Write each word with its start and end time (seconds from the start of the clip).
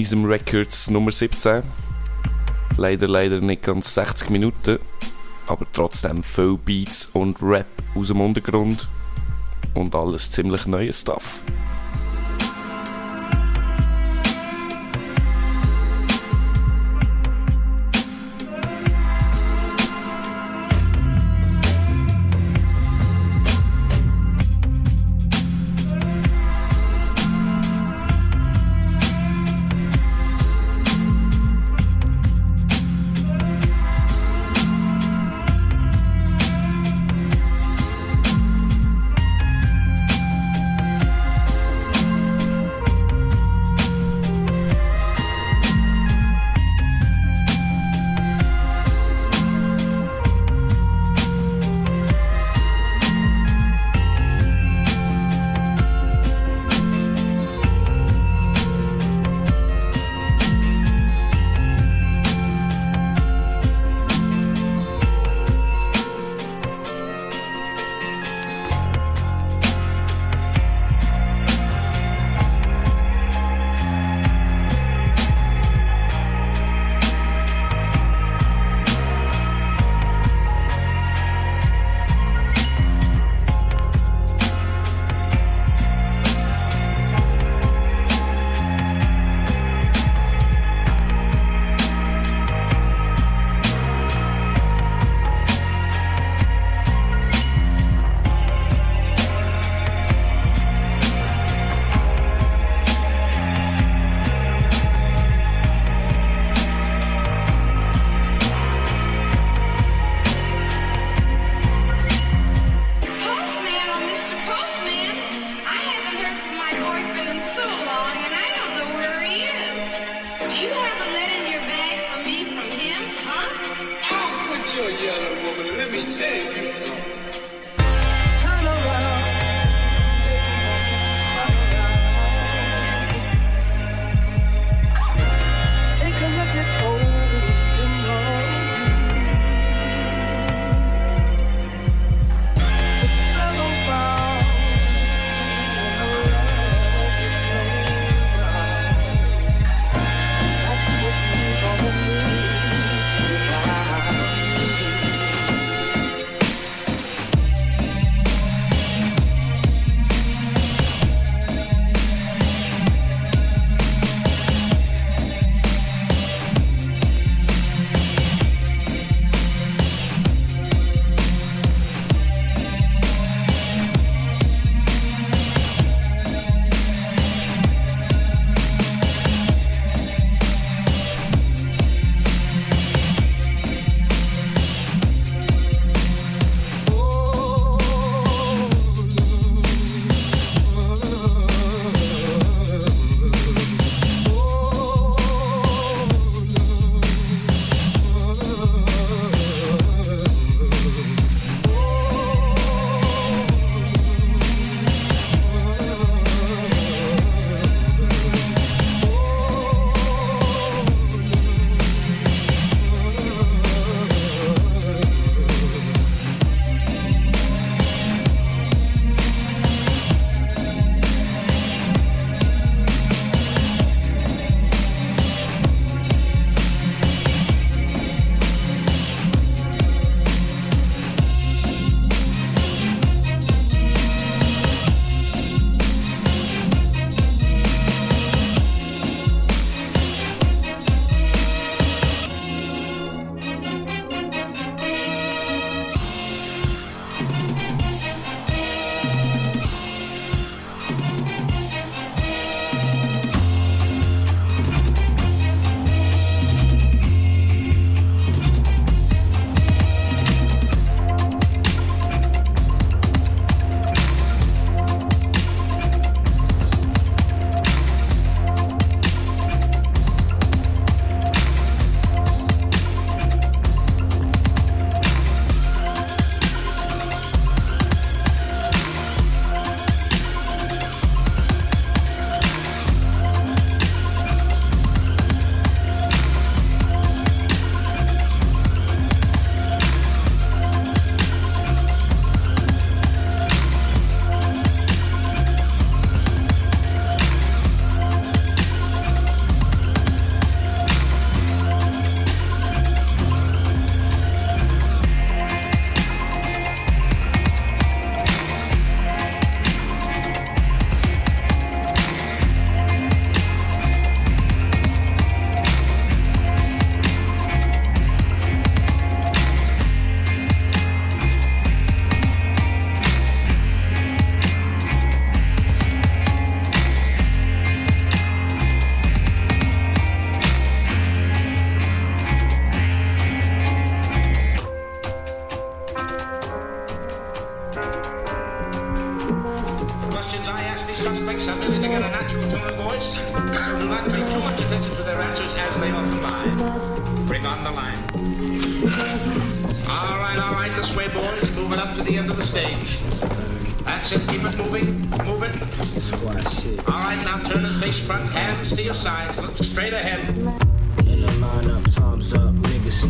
Misem 0.00 0.24
Records 0.24 0.88
Nummer 0.88 1.12
17. 1.12 1.62
Leider, 2.78 3.06
leider 3.06 3.42
nicht 3.42 3.62
ganz 3.62 3.92
60 3.92 4.30
Minuten, 4.30 4.78
aber 5.46 5.66
trotzdem 5.74 6.22
viel 6.22 6.56
Beats 6.56 7.10
und 7.12 7.42
Rap 7.42 7.66
aus 7.94 8.08
dem 8.08 8.22
Untergrund 8.22 8.88
und 9.74 9.94
alles 9.94 10.30
ziemlich 10.30 10.64
neues 10.64 11.02
Stuff. 11.02 11.42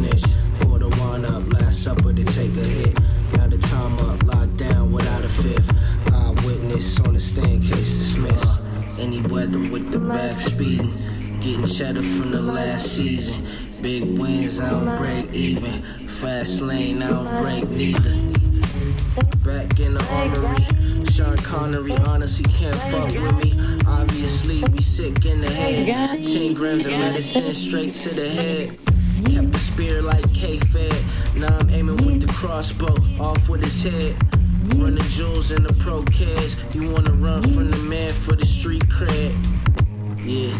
Nigga. 0.02 0.60
Pour 0.60 0.78
the 0.78 0.88
wine 1.00 1.24
up, 1.24 1.52
last 1.52 1.82
supper 1.82 2.12
to 2.12 2.24
take 2.24 2.56
a 2.56 2.66
hit. 2.66 2.98
Now 3.36 3.46
the 3.46 3.58
time 3.58 3.94
up, 4.00 4.22
locked 4.24 4.56
down 4.56 4.92
without 4.92 5.24
a 5.24 5.28
fifth. 5.28 5.70
Eyewitness 6.12 7.00
on 7.00 7.14
the 7.14 7.20
stand, 7.20 7.62
case 7.62 7.94
dismissed. 7.94 8.60
Any 8.98 9.20
weather 9.22 9.58
with 9.58 9.90
the 9.90 9.98
back 9.98 10.38
speeding. 10.38 10.92
Getting 11.40 11.66
cheddar 11.66 12.02
from 12.02 12.30
the 12.32 12.42
last 12.42 12.96
season. 12.96 13.46
Big 13.80 14.18
wins, 14.18 14.60
I 14.60 14.70
don't 14.70 14.96
break 14.96 15.32
even. 15.32 15.82
Fast 16.06 16.60
lane, 16.60 17.02
I 17.02 17.08
don't 17.08 17.36
break 17.42 17.68
neither. 17.70 18.14
Back 19.44 19.80
in 19.80 19.94
the 19.94 20.04
armory. 20.12 20.66
Sean 21.10 21.36
Connery 21.38 21.92
honestly 22.06 22.44
can't 22.44 22.76
fuck 22.90 23.10
with 23.10 23.44
me. 23.44 23.78
Obviously, 23.86 24.62
we 24.70 24.82
sick 24.82 25.24
in 25.24 25.40
the 25.40 25.50
head. 25.50 26.22
10 26.22 26.52
grams 26.54 26.84
of 26.84 26.92
medicine 26.92 27.54
straight 27.54 27.94
to 27.94 28.14
the 28.14 28.28
head. 28.28 28.89
Spear 29.72 30.02
like 30.02 30.34
K-Fed. 30.34 31.04
Now 31.36 31.56
I'm 31.58 31.70
aiming 31.70 32.04
with 32.04 32.26
the 32.26 32.32
crossbow, 32.32 32.92
off 33.22 33.48
with 33.48 33.62
his 33.62 33.84
head. 33.84 34.16
Run 34.74 34.96
the 34.96 35.04
jewels 35.04 35.52
in 35.52 35.62
the 35.62 35.72
pro 35.74 36.02
kids. 36.04 36.56
You 36.74 36.90
wanna 36.90 37.12
run 37.12 37.42
from 37.42 37.70
the 37.70 37.76
man 37.78 38.10
for 38.10 38.34
the 38.34 38.44
street 38.44 38.84
cred. 38.86 39.32
Yeah. 40.26 40.58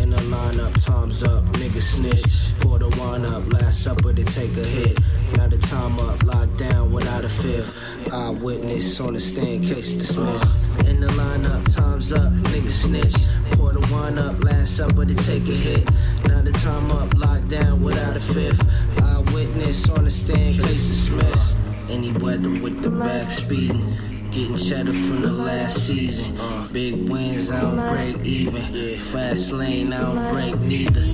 In 0.00 0.10
the 0.10 0.16
lineup, 0.16 0.84
time's 0.84 1.22
up, 1.22 1.44
nigga 1.60 1.82
snitch. 1.82 2.58
Pour 2.60 2.78
the 2.78 2.88
wine 2.98 3.26
up, 3.26 3.52
last 3.52 3.82
supper 3.82 4.12
to 4.12 4.24
take 4.24 4.56
a 4.56 4.66
hit. 4.66 4.98
Now 5.36 5.48
the 5.48 5.58
time 5.58 5.98
up, 6.00 6.22
locked 6.24 6.56
down 6.56 6.90
without 6.90 7.24
a 7.24 7.28
fifth. 7.28 7.78
Eyewitness 8.12 8.98
on 9.00 9.14
the 9.14 9.20
stand, 9.20 9.64
case 9.64 9.92
dismissed. 9.92 10.58
In 10.86 11.00
the 11.00 11.08
lineup, 11.08 11.74
time's 11.74 12.12
up, 12.12 12.32
nigga 12.50 12.70
snitch. 12.70 13.14
Pour 13.52 13.72
the 13.72 13.80
wine 13.92 14.18
up, 14.18 14.42
last 14.42 14.76
supper 14.76 15.04
to 15.04 15.14
take 15.14 15.48
a 15.48 15.54
hit. 15.54 15.88
Now 16.28 16.33
the 16.44 16.52
time 16.52 16.90
up, 16.92 17.12
locked 17.14 17.48
down 17.48 17.82
without 17.82 18.16
a 18.16 18.20
fifth. 18.20 18.62
Eyewitness 19.02 19.88
on 19.90 20.04
the 20.04 20.10
stand, 20.10 20.54
case 20.54 20.86
dismissed. 20.86 21.56
Any 21.90 22.12
weather 22.12 22.50
with 22.50 22.82
the 22.82 22.90
back 22.90 23.30
speeding. 23.30 23.96
Getting 24.30 24.56
cheddar 24.56 24.92
from 24.92 25.22
the 25.22 25.32
last 25.32 25.86
season. 25.86 26.36
Big 26.72 27.08
wins, 27.08 27.50
I 27.50 27.60
don't 27.60 27.88
break 27.88 28.26
even. 28.26 28.98
Fast 28.98 29.52
lane, 29.52 29.92
I 29.92 30.00
don't 30.00 30.28
break 30.32 30.58
neither. 30.60 31.06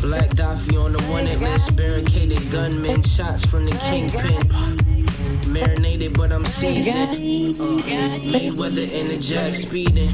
Black 0.00 0.30
Daffy 0.30 0.76
on 0.76 0.92
the 0.92 0.98
one 1.02 1.26
wanted 1.26 1.40
list. 1.40 1.76
Barricaded 1.76 2.50
gunmen, 2.50 3.02
shots 3.02 3.46
from 3.46 3.66
the 3.66 3.72
kingpin. 3.78 4.42
Marinated, 5.52 6.16
but 6.16 6.32
I'm 6.32 6.44
seasoned. 6.44 7.60
Uh, 7.60 7.82
Mayweather 8.32 8.90
in 8.90 9.08
the 9.08 9.18
jack 9.18 9.54
speeding. 9.54 10.10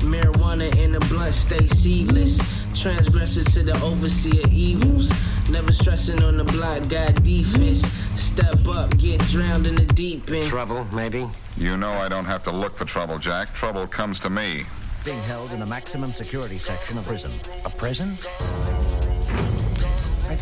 Marijuana 0.00 0.74
in 0.76 0.92
the 0.92 1.00
blunt 1.00 1.34
stay 1.34 1.66
seedless. 1.68 2.40
Transgressors 2.74 3.46
to 3.54 3.62
the 3.62 3.80
overseer 3.82 4.42
evils. 4.50 5.10
Never 5.48 5.72
stressing 5.72 6.22
on 6.22 6.36
the 6.36 6.44
block, 6.44 6.88
got 6.88 7.22
defense. 7.22 7.82
Step 8.14 8.66
up, 8.68 8.96
get 8.98 9.20
drowned 9.28 9.66
in 9.66 9.74
the 9.74 9.86
deep 9.86 10.30
end. 10.30 10.48
Trouble, 10.48 10.84
maybe? 10.92 11.26
You 11.56 11.76
know 11.76 11.92
I 11.92 12.08
don't 12.08 12.24
have 12.24 12.42
to 12.44 12.50
look 12.50 12.74
for 12.74 12.84
trouble, 12.84 13.18
Jack. 13.18 13.54
Trouble 13.54 13.86
comes 13.86 14.18
to 14.20 14.30
me. 14.30 14.66
Being 15.04 15.22
held 15.22 15.52
in 15.52 15.60
the 15.60 15.66
maximum 15.66 16.12
security 16.12 16.58
section 16.58 16.98
of 16.98 17.06
prison. 17.06 17.32
A 17.64 17.70
prison? 17.70 18.18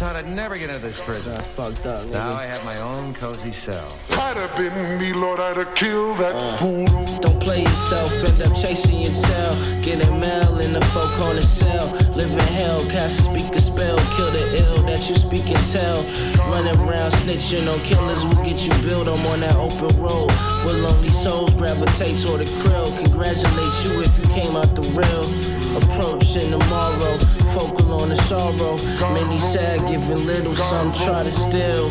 I 0.03 0.07
thought 0.07 0.17
I'd 0.17 0.35
never 0.35 0.59
get 0.59 0.69
into 0.69 0.85
this 0.85 1.01
prison. 1.03 1.33
I 1.33 1.41
Fucked 1.43 1.87
up. 1.87 2.05
Now 2.07 2.33
I 2.33 2.45
have 2.45 2.65
my 2.65 2.77
own 2.79 3.15
cozy 3.15 3.53
cell. 3.53 3.97
I'd 4.11 4.37
have 4.37 4.57
been 4.57 4.99
me, 4.99 5.13
Lord, 5.13 5.39
I'd 5.39 5.57
have 5.59 5.73
killed 5.77 6.19
that 6.19 6.35
uh. 6.35 6.57
fool. 6.57 6.87
Don't 7.21 7.41
play 7.41 7.63
yourself, 7.63 8.13
end 8.25 8.43
up 8.43 8.53
chasing 8.57 8.99
your 8.99 9.15
tail. 9.15 9.55
Getting 9.81 10.19
mail 10.19 10.59
in 10.59 10.73
the 10.73 10.81
folk 10.87 11.21
on 11.21 11.37
the 11.37 11.43
cell. 11.43 11.87
Live 12.17 12.33
in 12.33 12.39
hell, 12.41 12.85
cast 12.87 13.21
a 13.21 13.23
speak 13.23 13.55
a 13.55 13.61
spell. 13.61 13.97
Kill 14.17 14.33
the 14.33 14.65
ill 14.67 14.83
that 14.87 15.09
you 15.09 15.15
speak 15.15 15.47
and 15.47 15.71
tell. 15.71 16.03
Running 16.51 16.81
around 16.81 17.13
snitching 17.13 17.73
on 17.73 17.79
killers 17.85 18.25
will 18.25 18.43
get 18.43 18.67
you 18.67 18.73
built. 18.83 19.07
I'm 19.07 19.25
on 19.27 19.39
that 19.39 19.55
open 19.55 19.97
road. 20.03 20.33
Where 20.67 20.75
lonely 20.75 21.11
souls 21.11 21.55
gravitate 21.55 22.19
toward 22.19 22.41
the 22.41 22.47
krill. 22.59 22.91
Congratulate 22.99 23.85
you 23.85 24.03
if 24.03 24.19
you 24.19 24.25
came 24.35 24.57
out 24.57 24.75
the 24.75 24.83
real. 24.99 25.62
Approaching 25.77 26.51
tomorrow, 26.51 27.19
focal 27.55 27.93
on 27.95 28.11
the 28.11 28.17
sorrow. 28.17 28.77
Many 29.13 29.39
sad, 29.39 29.81
giving 29.89 30.27
little, 30.27 30.55
some 30.55 30.93
try 30.93 31.23
to 31.23 31.31
steal. 31.31 31.91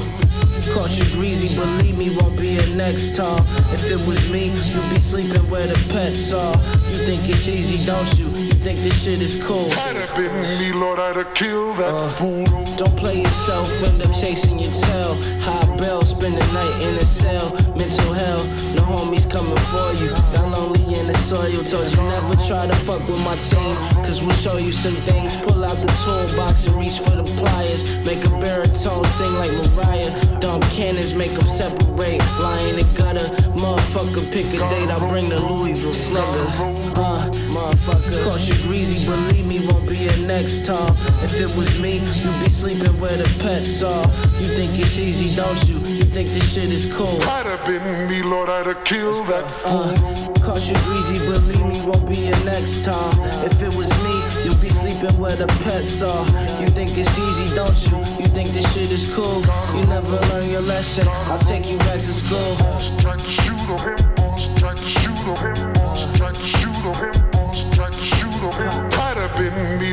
Caught 0.74 0.98
you 1.00 1.06
greasy, 1.14 1.56
believe 1.56 1.98
me, 1.98 2.16
won't 2.16 2.38
be 2.38 2.60
a 2.60 2.68
next 2.68 3.16
time. 3.16 3.44
If 3.74 3.84
it 3.86 4.06
was 4.08 4.30
me, 4.30 4.50
you'd 4.50 4.90
be 4.90 5.00
sleeping 5.00 5.50
where 5.50 5.68
the 5.68 5.80
pets 5.90 6.32
are. 6.32 6.56
You 6.92 7.06
think 7.06 7.28
it's 7.30 7.48
easy, 7.48 7.84
don't 7.86 8.18
you? 8.18 8.41
You 8.62 8.65
think 8.65 8.80
this 8.82 9.03
shit 9.03 9.24
is 9.24 9.36
cool. 9.44 9.72
I'd 9.74 9.96
have 9.96 10.15
been 10.15 10.32
me, 10.60 10.72
Lord, 10.72 11.00
I'd 11.00 11.15
have 11.15 11.34
killed 11.34 11.77
that 11.77 12.15
fool. 12.20 12.46
Don't 12.77 12.96
play 12.96 13.24
yourself, 13.24 13.68
end 13.82 14.00
up 14.03 14.13
chasing 14.13 14.60
your 14.60 14.72
tail. 14.72 15.15
High 15.41 15.77
bell, 15.77 16.06
spend 16.06 16.36
the 16.36 16.46
night 16.53 16.82
in 16.84 16.94
a 16.94 17.01
cell. 17.01 17.56
Mental 17.75 18.13
hell, 18.13 18.44
no 18.75 18.84
homies 18.84 19.27
coming 19.27 19.58
for 19.74 19.94
you. 19.98 20.13
Y'all 20.32 20.48
lonely 20.50 20.94
in 20.94 21.08
the 21.08 21.18
soil. 21.25 21.63
Told 21.63 21.89
you 21.89 22.03
never 22.03 22.36
try 22.46 22.68
to 22.68 22.75
fuck 22.86 23.01
with 23.08 23.18
my 23.22 23.36
team. 23.38 23.75
Cause 24.06 24.22
we'll 24.22 24.30
show 24.36 24.58
you 24.58 24.72
some 24.72 24.96
things. 25.10 25.36
Pull 25.38 25.65
out 25.65 25.82
the 25.82 25.91
toolbox 26.06 26.68
and 26.68 26.75
reach 26.75 27.00
for 27.00 27.15
the 27.18 27.24
pliers. 27.41 27.84
Make 28.06 28.24
a 28.25 28.30
baritone 28.30 29.06
sing 29.18 29.34
like 29.41 29.51
Mariah. 29.53 30.39
Dumb 30.39 30.62
cannons 30.70 31.15
make 31.15 31.34
them 31.34 31.48
separate. 31.48 32.22
Lie 32.39 32.62
in 32.70 32.75
the 32.75 32.88
gutter. 32.96 33.25
Motherfucker, 33.58 34.32
pick 34.32 34.46
a 34.53 34.58
date. 34.58 34.89
I'll 34.89 35.10
bring 35.10 35.30
the 35.30 35.39
Louisville 35.39 35.96
slugger. 35.96 36.46
Uh, 36.94 37.27
motherfucker. 37.50 38.50
You 38.51 38.63
greasy, 38.63 39.05
believe 39.05 39.46
me, 39.46 39.65
won't 39.65 39.88
be 39.88 40.08
a 40.08 40.17
next 40.17 40.65
time. 40.65 40.93
If 41.24 41.39
it 41.39 41.55
was 41.55 41.79
me, 41.79 42.00
you'd 42.00 42.43
be 42.43 42.50
sleeping 42.50 43.00
where 43.00 43.15
the 43.15 43.29
pets 43.39 43.81
are. 43.81 44.05
You 44.41 44.53
think 44.55 44.77
it's 44.77 44.98
easy, 44.98 45.34
don't 45.34 45.63
you? 45.70 45.79
You 45.79 46.03
think 46.03 46.29
this 46.29 46.53
shit 46.53 46.70
is 46.70 46.86
cool. 46.93 47.22
I'd 47.24 47.46
have 47.46 47.65
been 47.65 48.08
me, 48.10 48.22
Lord, 48.22 48.50
I'd 48.50 48.67
have 48.67 48.84
killed 48.84 49.27
that 49.27 49.50
fool. 49.51 49.72
Uh, 49.72 50.39
caught 50.39 50.67
you 50.67 50.75
greasy, 50.84 51.20
believe 51.20 51.65
me, 51.65 51.81
won't 51.86 52.10
be 52.10 52.27
a 52.27 52.43
next 52.43 52.84
time. 52.84 53.15
If 53.46 53.62
it 53.62 53.74
was 53.74 53.89
me, 54.03 54.43
you'd 54.43 54.60
be 54.60 54.70
sleeping 54.70 55.17
where 55.17 55.36
the 55.38 55.48
pets 55.63 56.01
are. 56.01 56.25
You 56.62 56.70
think 56.72 56.98
it's 56.98 57.17
easy, 57.17 57.55
don't 57.55 57.79
you? 57.88 58.24
You 58.24 58.27
think 58.34 58.51
this 58.51 58.67
shit 58.74 58.91
is 58.91 59.05
cool. 59.15 59.41
You 59.77 59.86
never 59.86 60.17
learn 60.27 60.50
your 60.50 60.62
lesson. 60.62 61.08
I'll 61.08 61.39
take 61.39 61.72
you 61.72 61.77
back 61.79 62.00
to 62.00 62.13
school. 62.13 62.58
Strike 62.81 63.22
shoot 63.22 63.70
on 63.70 63.79
him. 63.79 64.38
Strike 64.38 64.77
shoot 64.79 65.15
on 65.27 65.55
him. 65.55 65.81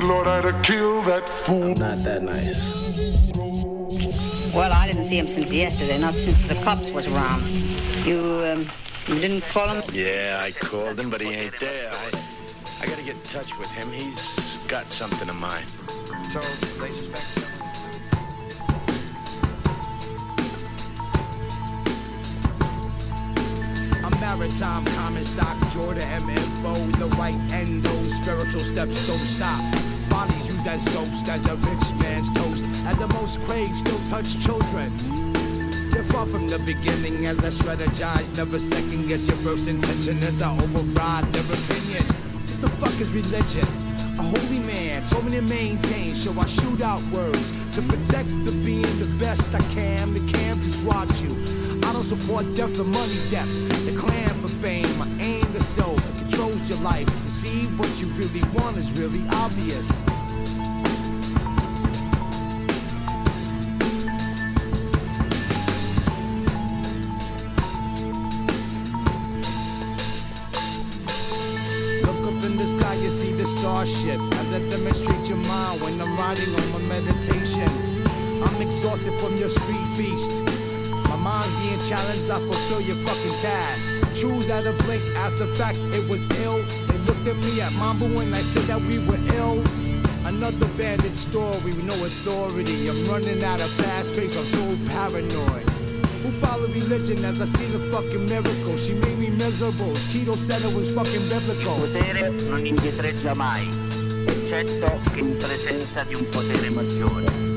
Lord, 0.08 0.26
I'd 0.26 0.44
have 0.46 0.62
killed 0.62 1.04
that 1.04 1.28
fool. 1.28 1.74
Not 1.74 2.02
that 2.04 2.22
nice. 2.22 2.88
Well, 4.54 4.72
I 4.72 4.86
didn't 4.86 5.06
see 5.06 5.18
him 5.18 5.28
since 5.28 5.52
yesterday, 5.52 6.00
not 6.00 6.14
since 6.14 6.42
the 6.44 6.54
cops 6.64 6.88
was 6.88 7.06
around. 7.08 7.46
You, 8.06 8.18
um, 8.46 8.70
you 9.06 9.20
didn't 9.20 9.42
call 9.42 9.68
him? 9.68 9.82
Yeah, 9.92 10.40
I 10.42 10.50
called 10.52 10.98
him, 10.98 11.10
but 11.10 11.20
he 11.20 11.28
ain't 11.28 11.60
there. 11.60 11.90
I, 11.92 12.22
I 12.80 12.86
gotta 12.86 13.02
get 13.02 13.16
in 13.16 13.22
touch 13.24 13.54
with 13.58 13.70
him. 13.72 13.92
He's 13.92 14.58
got 14.66 14.90
something 14.90 15.28
of 15.28 15.36
mine. 15.36 15.66
So 16.32 16.40
they 16.80 16.90
suspect. 16.96 17.44
A 24.04 24.10
maritime 24.20 24.86
common 24.86 25.24
stock, 25.24 25.70
Jordan 25.70 26.02
M 26.02 26.30
info, 26.30 26.74
the 26.96 27.14
right 27.18 27.36
endo, 27.52 27.92
spiritual 28.04 28.60
steps 28.60 29.06
don't 29.06 29.18
stop. 29.18 29.87
Bodies 30.10 30.48
used 30.48 30.66
as 30.66 30.88
ghosts, 30.88 31.28
as 31.28 31.46
a 31.46 31.56
rich 31.56 31.92
man's 32.00 32.30
toast, 32.32 32.64
as 32.86 32.98
the 32.98 33.08
most 33.08 33.40
crave 33.42 33.76
still 33.76 34.00
touch 34.08 34.38
children. 34.44 34.90
You're 35.92 36.04
far 36.04 36.26
from 36.26 36.46
the 36.46 36.58
beginning 36.60 37.26
as 37.26 37.38
I 37.40 37.50
strategize, 37.50 38.36
never 38.36 38.58
second 38.58 39.08
guess 39.08 39.26
your 39.26 39.36
first 39.38 39.68
intention 39.68 40.18
as 40.18 40.42
I 40.42 40.52
override 40.52 41.24
their 41.32 41.42
opinion. 41.42 42.04
What 42.04 42.60
the 42.60 42.70
fuck 42.78 43.00
is 43.00 43.10
religion? 43.10 43.66
A 44.18 44.22
holy 44.22 44.60
man 44.60 45.02
told 45.04 45.24
me 45.24 45.32
to 45.32 45.42
maintain, 45.42 46.14
so 46.14 46.32
I 46.40 46.46
shoot 46.46 46.82
out 46.82 47.02
words 47.12 47.50
to 47.76 47.82
protect 47.82 48.28
the 48.44 48.52
being 48.64 48.98
the 48.98 49.10
best 49.18 49.54
I 49.54 49.60
can. 49.74 50.14
The 50.14 50.32
camp 50.32 50.60
just 50.60 50.84
watch 50.84 51.22
you. 51.22 51.30
I 51.86 51.92
don't 51.92 52.02
support 52.02 52.44
death 52.54 52.76
for 52.76 52.84
money, 52.84 53.18
death. 53.30 53.50
The 53.86 53.96
clan 53.98 54.30
for 54.40 54.48
fame, 54.48 55.02
I 55.02 55.06
aim 55.22 55.52
the 55.52 55.62
soul 55.62 55.96
your 56.68 56.78
life. 56.80 57.06
To 57.06 57.30
see 57.30 57.66
what 57.76 57.88
you 58.00 58.08
really 58.08 58.42
want 58.52 58.76
is 58.76 58.92
really 58.92 59.24
obvious. 59.30 60.02
Look 72.02 72.20
up 72.26 72.44
in 72.44 72.56
the 72.58 72.66
sky, 72.66 72.94
you 72.94 73.08
see 73.08 73.32
the 73.32 73.46
stars. 73.46 73.88
starship 73.88 74.20
I 74.20 74.58
demonstrate 74.70 75.28
your 75.28 75.38
mind 75.38 75.80
when 75.80 76.00
I'm 76.00 76.16
riding 76.18 76.54
on 76.54 76.72
my 76.72 77.00
meditation. 77.00 77.68
I'm 78.42 78.60
exhausted 78.60 79.18
from 79.20 79.36
your 79.36 79.48
street 79.48 79.86
feast. 79.96 80.67
My 81.18 81.42
mind's 81.42 81.66
being 81.66 81.82
challenged, 81.88 82.30
I 82.30 82.38
fulfill 82.38 82.80
your 82.80 82.96
fucking 83.02 83.36
task. 83.42 84.14
Choose 84.14 84.50
at 84.50 84.66
a 84.66 84.72
blink 84.84 85.02
after 85.18 85.46
fact, 85.54 85.78
it 85.90 86.08
was 86.08 86.22
ill. 86.42 86.62
They 86.86 86.98
looked 87.10 87.26
at 87.26 87.36
me 87.36 87.60
at 87.60 87.72
Mambo 87.74 88.06
when 88.14 88.32
I 88.32 88.38
said 88.38 88.64
that 88.70 88.80
we 88.80 88.98
were 89.02 89.18
ill. 89.34 89.58
Another 90.24 90.68
bandit 90.78 91.14
story, 91.14 91.74
no 91.82 91.94
authority. 92.06 92.88
I'm 92.88 93.02
running 93.10 93.42
out 93.42 93.60
of 93.60 93.70
fast 93.70 94.14
pace, 94.14 94.38
I'm 94.38 94.46
so 94.46 94.62
paranoid. 94.94 95.66
Who 96.22 96.30
follow 96.38 96.68
religion 96.68 97.24
as 97.24 97.40
I 97.40 97.46
see 97.46 97.66
the 97.66 97.90
fucking 97.90 98.26
miracle? 98.26 98.76
She 98.76 98.94
made 98.94 99.18
me 99.18 99.30
miserable. 99.30 99.94
Tito 100.12 100.34
said 100.36 100.62
it 100.62 100.74
was 100.76 100.94
fucking 100.94 101.26
biblical. 101.30 101.74
potere 101.82 102.30
non 102.48 102.64
indietreggia 102.64 103.34
mai, 103.34 103.68
eccetto 104.26 105.00
in 105.14 105.36
presenza 105.36 106.04
di 106.04 106.14
un 106.14 106.28
potere 106.28 106.70
maggiore. 106.70 107.47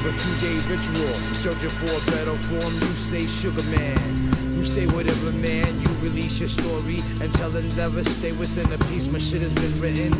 Of 0.00 0.06
a 0.06 0.18
two-day 0.18 0.56
ritual. 0.72 1.14
Searching 1.36 1.68
for 1.68 1.92
a 1.92 2.16
better 2.16 2.36
form, 2.48 2.72
you 2.88 2.94
say 2.96 3.26
sugar 3.26 3.62
man. 3.76 4.56
You 4.56 4.64
say 4.64 4.86
whatever 4.86 5.32
man, 5.32 5.68
you 5.80 5.88
release 6.00 6.40
your 6.40 6.48
story 6.48 7.00
and 7.20 7.32
tell 7.34 7.54
it 7.56 7.64
never 7.76 8.02
stay 8.04 8.32
within 8.32 8.72
a 8.72 8.78
piece. 8.86 9.06
My 9.06 9.18
shit 9.18 9.40
has 9.42 9.52
been 9.52 9.80
written. 9.80 10.12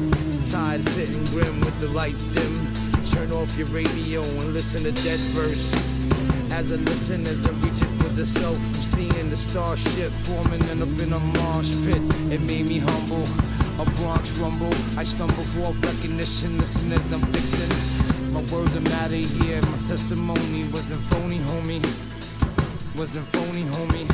Tired 0.45 0.85
sitting 0.85 1.25
grim 1.27 1.61
with 1.61 1.79
the 1.81 1.89
lights 1.89 2.27
dim. 2.29 2.53
Turn 3.11 3.33
off 3.33 3.57
your 3.57 3.69
radio 3.69 4.23
and 4.23 4.53
listen 4.53 4.85
to 4.85 4.93
dead 4.93 5.21
verse. 5.37 5.73
As 6.53 6.73
I 6.73 6.77
listen, 6.77 7.27
as 7.27 7.47
I'm 7.47 7.61
reaching 7.63 7.93
for 7.99 8.09
the 8.09 8.27
self, 8.27 8.59
I'm 8.59 8.75
seeing 8.75 9.29
the 9.29 9.37
starship 9.37 10.11
forming 10.25 10.63
and 10.71 10.83
up 10.83 10.99
in 11.01 11.13
a 11.13 11.21
marsh 11.41 11.73
pit. 11.85 12.03
It 12.33 12.41
made 12.41 12.67
me 12.67 12.79
humble. 12.79 13.25
A 13.81 13.85
Bronx 13.97 14.37
rumble. 14.39 14.75
I 14.99 15.05
stumble 15.05 15.45
for 15.55 15.73
recognition, 15.87 16.59
listening, 16.59 17.01
I'm 17.13 17.25
fixing. 17.33 18.00
My 18.33 18.41
words 18.43 18.77
are 18.77 18.81
matter 18.83 19.17
here. 19.17 19.61
My 19.61 19.79
testimony 19.89 20.63
wasn't 20.71 21.01
phony, 21.11 21.39
homie. 21.39 21.83
Wasn't 22.97 23.27
phony, 23.27 23.65
homie. 23.65 24.07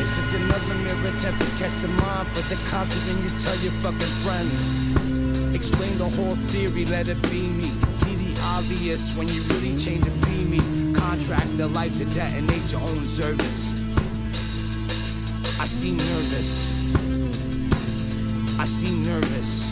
It's 0.00 0.16
just 0.16 0.34
another 0.34 0.74
mirror 0.74 1.14
attempt 1.14 1.40
to 1.40 1.50
catch 1.58 1.80
the 1.80 1.88
mind, 1.88 2.28
but 2.34 2.42
the 2.50 2.56
constant 2.68 3.16
and 3.16 3.24
you 3.24 3.38
tell 3.38 3.56
your 3.62 3.72
fucking 3.82 4.00
friends. 4.00 5.11
Explain 5.62 5.96
the 5.96 6.08
whole 6.16 6.34
theory, 6.50 6.84
let 6.86 7.06
it 7.06 7.22
be 7.30 7.46
me. 7.46 7.70
See 7.94 8.16
the 8.16 8.34
obvious 8.46 9.16
when 9.16 9.28
you 9.28 9.40
really 9.42 9.78
change 9.78 10.04
and 10.04 10.20
be 10.26 10.42
me. 10.42 10.92
Contract 10.92 11.56
the 11.56 11.68
life 11.68 11.96
to 11.98 12.04
detonate 12.04 12.72
your 12.72 12.80
own 12.80 13.06
service. 13.06 13.70
I 15.62 15.66
seem 15.66 15.98
nervous. 15.98 16.96
I 18.58 18.64
seem 18.64 19.04
nervous. 19.04 19.70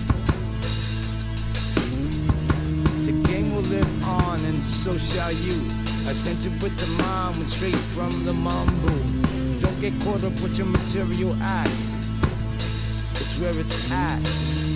The 3.05 3.13
game 3.27 3.53
will 3.53 3.63
live 3.63 4.05
on, 4.05 4.39
and 4.45 4.63
so 4.63 4.97
shall 4.97 5.33
you. 5.33 5.59
Attention 6.07 6.53
with 6.63 6.77
the 6.79 7.03
mind 7.03 7.37
went 7.37 7.49
straight 7.49 7.75
from 7.91 8.13
the 8.25 8.33
mumble. 8.33 9.01
Don't 9.59 9.81
get 9.81 10.01
caught 10.05 10.23
up 10.23 10.39
with 10.41 10.57
your 10.57 10.69
material 10.69 11.35
act. 11.43 11.75
It's 12.55 13.41
where 13.41 13.59
it's 13.59 13.91
at. 13.91 14.70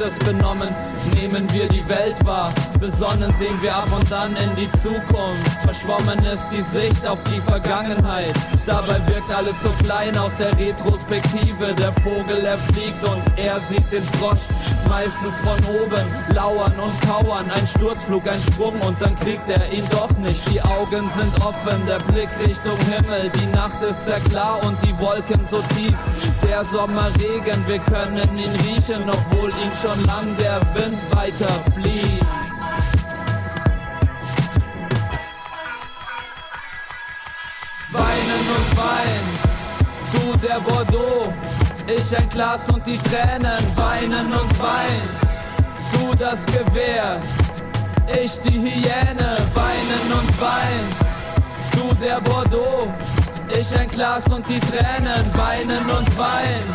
Ist. 0.00 0.18
Benommen 0.24 0.68
nehmen 1.14 1.50
wir 1.52 1.68
die 1.68 1.86
Welt 1.88 2.24
wahr. 2.24 2.52
Besonnen 2.78 3.32
sehen 3.38 3.60
wir 3.60 3.74
ab 3.74 3.88
und 3.92 4.12
an 4.12 4.34
in 4.36 4.54
die 4.56 4.70
Zukunft. 4.78 5.50
Verschwommen 5.62 6.24
ist 6.24 6.46
die 6.50 6.62
Sicht 6.62 7.06
auf 7.06 7.22
die 7.24 7.40
Vergangenheit. 7.40 8.34
Dabei 8.66 9.04
wirkt 9.06 9.32
alles 9.32 9.60
so 9.62 9.70
klein 9.84 10.16
aus 10.16 10.36
der 10.36 10.56
Retrospektive. 10.58 11.74
Der 11.74 11.92
Vogel, 11.92 12.44
er 12.44 12.58
fliegt 12.58 13.02
und 13.08 13.22
er 13.36 13.60
sieht 13.60 13.90
den 13.92 14.02
Frosch. 14.02 14.40
Meistens 14.90 15.38
von 15.38 15.56
oben, 15.76 16.34
lauern 16.34 16.80
und 16.80 17.00
kauern. 17.02 17.48
Ein 17.48 17.64
Sturzflug, 17.64 18.28
ein 18.28 18.40
Sprung 18.40 18.74
und 18.80 19.00
dann 19.00 19.14
kriegt 19.14 19.48
er 19.48 19.72
ihn 19.72 19.88
doch 19.88 20.10
nicht. 20.18 20.50
Die 20.50 20.60
Augen 20.60 21.08
sind 21.12 21.46
offen, 21.46 21.86
der 21.86 22.00
Blick 22.00 22.28
Richtung 22.44 22.76
Himmel. 22.90 23.30
Die 23.30 23.46
Nacht 23.46 23.80
ist 23.84 24.04
sehr 24.04 24.18
klar 24.18 24.58
und 24.64 24.82
die 24.82 24.98
Wolken 24.98 25.46
so 25.46 25.62
tief. 25.76 25.96
Der 26.42 26.64
Sommerregen, 26.64 27.64
wir 27.68 27.78
können 27.78 28.36
ihn 28.36 28.50
riechen, 28.66 29.08
obwohl 29.08 29.50
ihn 29.50 29.72
schon 29.80 30.04
lang 30.06 30.36
der 30.38 30.60
Wind 30.74 31.00
weiter 31.14 31.54
blieb. 31.76 32.26
Weinen 37.92 38.44
und 38.56 38.76
weinen, 38.76 39.38
du 40.12 40.46
der 40.46 40.60
Bordeaux, 40.60 41.32
ich 41.96 42.16
ein 42.16 42.28
Glas 42.28 42.68
und 42.68 42.86
die 42.86 42.98
Tränen, 42.98 43.58
weinen 43.74 44.32
und 44.32 44.60
weinen, 44.60 45.08
du 45.92 46.14
das 46.14 46.44
Gewehr, 46.46 47.20
ich 48.22 48.40
die 48.40 48.58
Hyäne, 48.60 49.36
weinen 49.54 50.12
und 50.12 50.40
weinen, 50.40 50.94
du 51.72 51.94
der 51.94 52.20
Bordeaux, 52.20 52.92
ich 53.48 53.78
ein 53.78 53.88
Glas 53.88 54.26
und 54.28 54.48
die 54.48 54.60
Tränen, 54.60 55.24
weinen 55.34 55.88
und 55.90 56.18
weinen, 56.18 56.74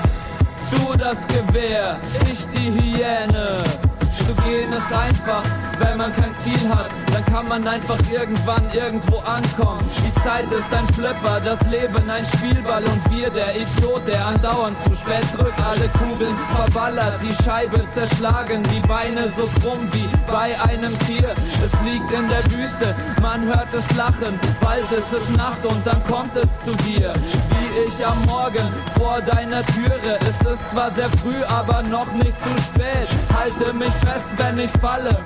du 0.72 0.98
das 0.98 1.26
Gewehr, 1.28 1.98
ich 2.32 2.46
die 2.50 2.72
Hyäne. 2.72 3.64
zu 4.00 4.42
gehen 4.44 4.74
ist 4.74 4.92
einfach, 4.92 5.44
wenn 5.80 5.98
man 5.98 6.14
kein 6.14 6.34
Ziel 6.36 6.70
hat, 6.70 6.90
dann 7.12 7.26
kann 7.26 7.48
man 7.48 7.68
einfach 7.68 8.00
irgendwann 8.12 8.64
irgendwo 8.72 9.18
ankommen. 9.20 9.84
Die 10.06 10.22
Zeit 10.22 10.52
ist 10.52 10.72
ein 10.74 10.88
Flipper, 10.94 11.40
das 11.44 11.62
Leben 11.68 12.10
ein 12.10 12.26
Spielball 12.26 12.84
und 12.84 13.12
wir 13.12 13.30
der 13.30 13.56
Idiot, 13.56 14.08
der 14.08 14.26
andauernd 14.26 14.80
zu 14.80 14.96
spät 14.96 15.26
drückt, 15.38 15.60
alle 15.60 15.88
Kugeln 15.90 16.36
verballert, 16.56 17.22
die 17.22 17.34
Scheibe 17.44 17.82
zerschlagen, 17.90 18.64
die 18.74 18.86
Beine 18.88 19.30
so 19.30 19.50
krumm 19.62 19.88
wie 19.92 20.08
bei 20.32 20.60
einem 20.62 20.98
Tier. 21.00 21.34
Es 21.64 21.72
liegt 21.84 22.12
in 22.12 22.28
der 22.28 22.44
Wüste, 22.52 22.96
man 23.22 23.46
hört 23.46 23.74
es 23.74 23.96
lachen, 23.96 24.40
bald 24.62 24.92
ist 24.92 25.14
es 25.14 25.30
Nacht 25.38 25.66
und 25.66 25.86
dann 25.86 26.04
kommt 26.06 26.36
es 26.36 26.64
zu 26.64 26.76
dir. 26.84 27.14
Wie 27.50 27.88
ich 27.88 28.06
am 28.06 28.22
Morgen 28.26 28.74
vor 28.98 29.22
deiner 29.22 29.66
Türe, 29.68 30.20
es 30.22 30.42
ist 30.48 30.70
zwar 30.70 30.92
sehr 30.92 31.10
früh, 31.22 31.44
aber 31.48 31.84
noch 31.84 32.12
nicht 32.14 32.38
zu 32.42 32.50
spät. 32.64 33.08
Halte 33.34 33.74
mich 33.74 33.94
fest, 33.94 34.30
wenn 34.38 34.58
ich 34.60 34.72
falle. 34.82 35.18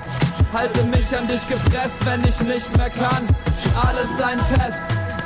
Halte 0.52 0.82
mich 0.82 1.16
an 1.16 1.28
dich 1.28 1.46
gepresst, 1.46 2.04
wenn 2.04 2.24
ich 2.24 2.40
nicht 2.40 2.76
mehr 2.76 2.90
kann. 2.90 3.24
Alles 3.86 4.20
ein 4.20 4.38
Test, 4.38 4.82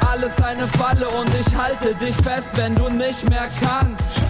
alles 0.07 0.41
eine 0.43 0.67
Falle 0.67 1.09
und 1.09 1.31
ich 1.35 1.57
halte 1.57 1.95
dich 1.95 2.15
fest, 2.17 2.51
wenn 2.57 2.75
du 2.75 2.91
nicht 2.91 3.29
mehr 3.31 3.49
kannst. 3.61 4.21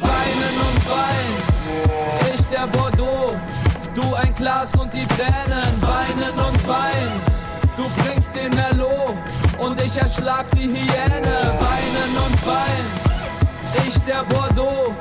Weinen 0.00 0.56
und 0.68 0.90
weinen, 0.90 2.34
ich 2.34 2.42
der 2.46 2.66
Bordeaux, 2.66 3.36
du 3.94 4.14
ein 4.14 4.34
Glas 4.34 4.74
und 4.74 4.92
die 4.92 5.06
Tränen, 5.06 5.80
weinen 5.80 6.34
und 6.34 6.68
weinen. 6.68 7.20
Du 7.76 7.88
bringst 8.02 8.34
den 8.34 8.52
Merlot 8.54 9.16
und 9.58 9.80
ich 9.80 9.96
erschlag 9.96 10.44
die 10.56 10.66
Hyäne, 10.66 11.36
weinen 11.60 12.16
und 12.16 12.46
weinen. 12.46 13.13
Ich 14.06 14.12
der 14.12 14.22
Bordeaux, 14.24 14.94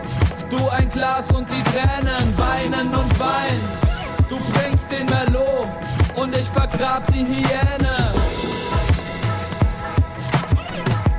du 0.50 0.70
ein 0.70 0.88
Glas 0.88 1.30
und 1.32 1.46
die 1.50 1.64
Tränen, 1.72 2.38
weinen 2.38 2.88
und 2.96 3.20
weinen. 3.20 3.62
Du 4.30 4.38
bringst 4.54 4.90
den 4.90 5.06
Merlot 5.08 5.68
und 6.16 6.34
ich 6.34 6.48
vergrab 6.50 7.06
die 7.12 7.26
Hyäne. 7.26 8.14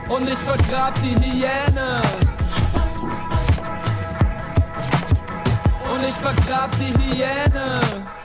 Und 0.09 0.29
ich 0.29 0.39
vergrab 0.39 0.95
die 1.03 1.15
Hyäne. 1.15 2.03
Und 5.93 6.05
ich 6.09 6.15
vergrab 6.15 6.71
die 6.79 6.95
Hyäne. 7.03 8.24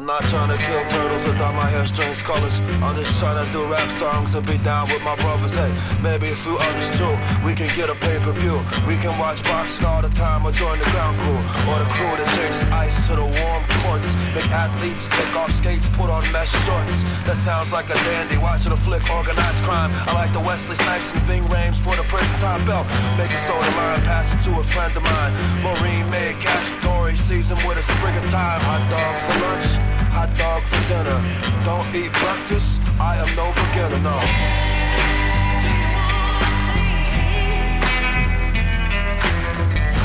I'm 0.00 0.06
not 0.06 0.22
trying 0.32 0.48
to 0.48 0.56
kill 0.56 0.80
turtles 0.88 1.24
dye 1.36 1.52
my 1.52 1.68
hair 1.68 1.86
strange 1.86 2.24
colors. 2.24 2.58
I'm 2.80 2.96
just 2.96 3.20
trying 3.20 3.36
to 3.36 3.52
do 3.52 3.68
rap 3.68 3.90
songs 3.90 4.34
and 4.34 4.46
be 4.46 4.56
down 4.56 4.88
with 4.88 5.02
my 5.02 5.14
brothers. 5.16 5.52
Hey, 5.52 5.68
maybe 6.00 6.32
a 6.32 6.34
few 6.34 6.56
others 6.56 6.88
too. 6.96 7.12
We 7.44 7.52
can 7.52 7.68
get 7.76 7.90
a 7.90 7.94
pay-per-view. 7.94 8.64
We 8.88 8.96
can 8.96 9.12
watch 9.20 9.44
boxing 9.44 9.84
all 9.84 10.00
the 10.00 10.08
time 10.16 10.46
or 10.46 10.52
join 10.52 10.78
the 10.78 10.88
ground 10.88 11.20
crew. 11.20 11.36
Or 11.68 11.76
the 11.84 11.88
crew 11.92 12.16
that 12.16 12.28
changes 12.32 12.64
ice 12.72 12.96
to 13.08 13.20
the 13.20 13.28
warm 13.28 13.62
courts. 13.84 14.08
Make 14.32 14.48
athletes 14.48 15.04
take 15.04 15.36
off 15.36 15.52
skates, 15.52 15.86
put 15.92 16.08
on 16.08 16.24
mesh 16.32 16.48
shorts. 16.64 17.04
That 17.28 17.36
sounds 17.36 17.70
like 17.70 17.92
a 17.92 17.98
dandy. 18.08 18.38
Watching 18.38 18.72
a 18.72 18.80
flick, 18.80 19.04
organized 19.12 19.62
crime. 19.68 19.92
I 20.08 20.16
like 20.16 20.32
the 20.32 20.40
Wesley 20.40 20.76
Snipes 20.80 21.12
and 21.12 21.20
Ving 21.28 21.44
Rhames 21.52 21.76
for 21.76 21.92
the 21.94 22.08
prison 22.08 22.36
time 22.40 22.64
belt. 22.64 22.88
Make 23.20 23.36
a 23.36 23.40
soda 23.44 23.68
mine, 23.76 24.00
pass 24.08 24.32
it 24.32 24.40
to 24.48 24.60
a 24.60 24.64
friend 24.64 24.96
of 24.96 25.04
mine. 25.04 25.32
Maureen 25.60 26.08
made 26.08 26.40
cash 26.40 26.72
Dory 26.80 27.20
season 27.20 27.60
with 27.68 27.76
a 27.76 27.84
sprig 27.84 28.16
of 28.16 28.24
thyme. 28.32 28.64
Hot 28.64 28.80
dog 28.88 29.14
for 29.20 29.36
lunch, 29.44 29.89
hot 30.10 30.30
dog 30.36 30.62
for 30.62 30.80
dinner. 30.88 31.18
Don't 31.64 31.94
eat 31.94 32.12
breakfast, 32.12 32.80
I 32.98 33.16
am 33.22 33.30
no 33.36 33.46
beginner, 33.60 34.00
no. 34.02 34.18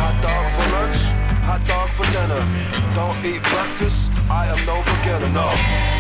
Hot 0.02 0.16
dog 0.22 0.46
for 0.56 0.66
lunch, 0.76 1.00
hot 1.50 1.62
dog 1.68 1.90
for 1.98 2.06
dinner. 2.16 2.44
Don't 2.96 3.20
eat 3.26 3.42
breakfast, 3.44 4.12
I 4.30 4.48
am 4.48 4.66
no 4.66 4.78
beginner, 4.84 5.30
no. 5.30 5.95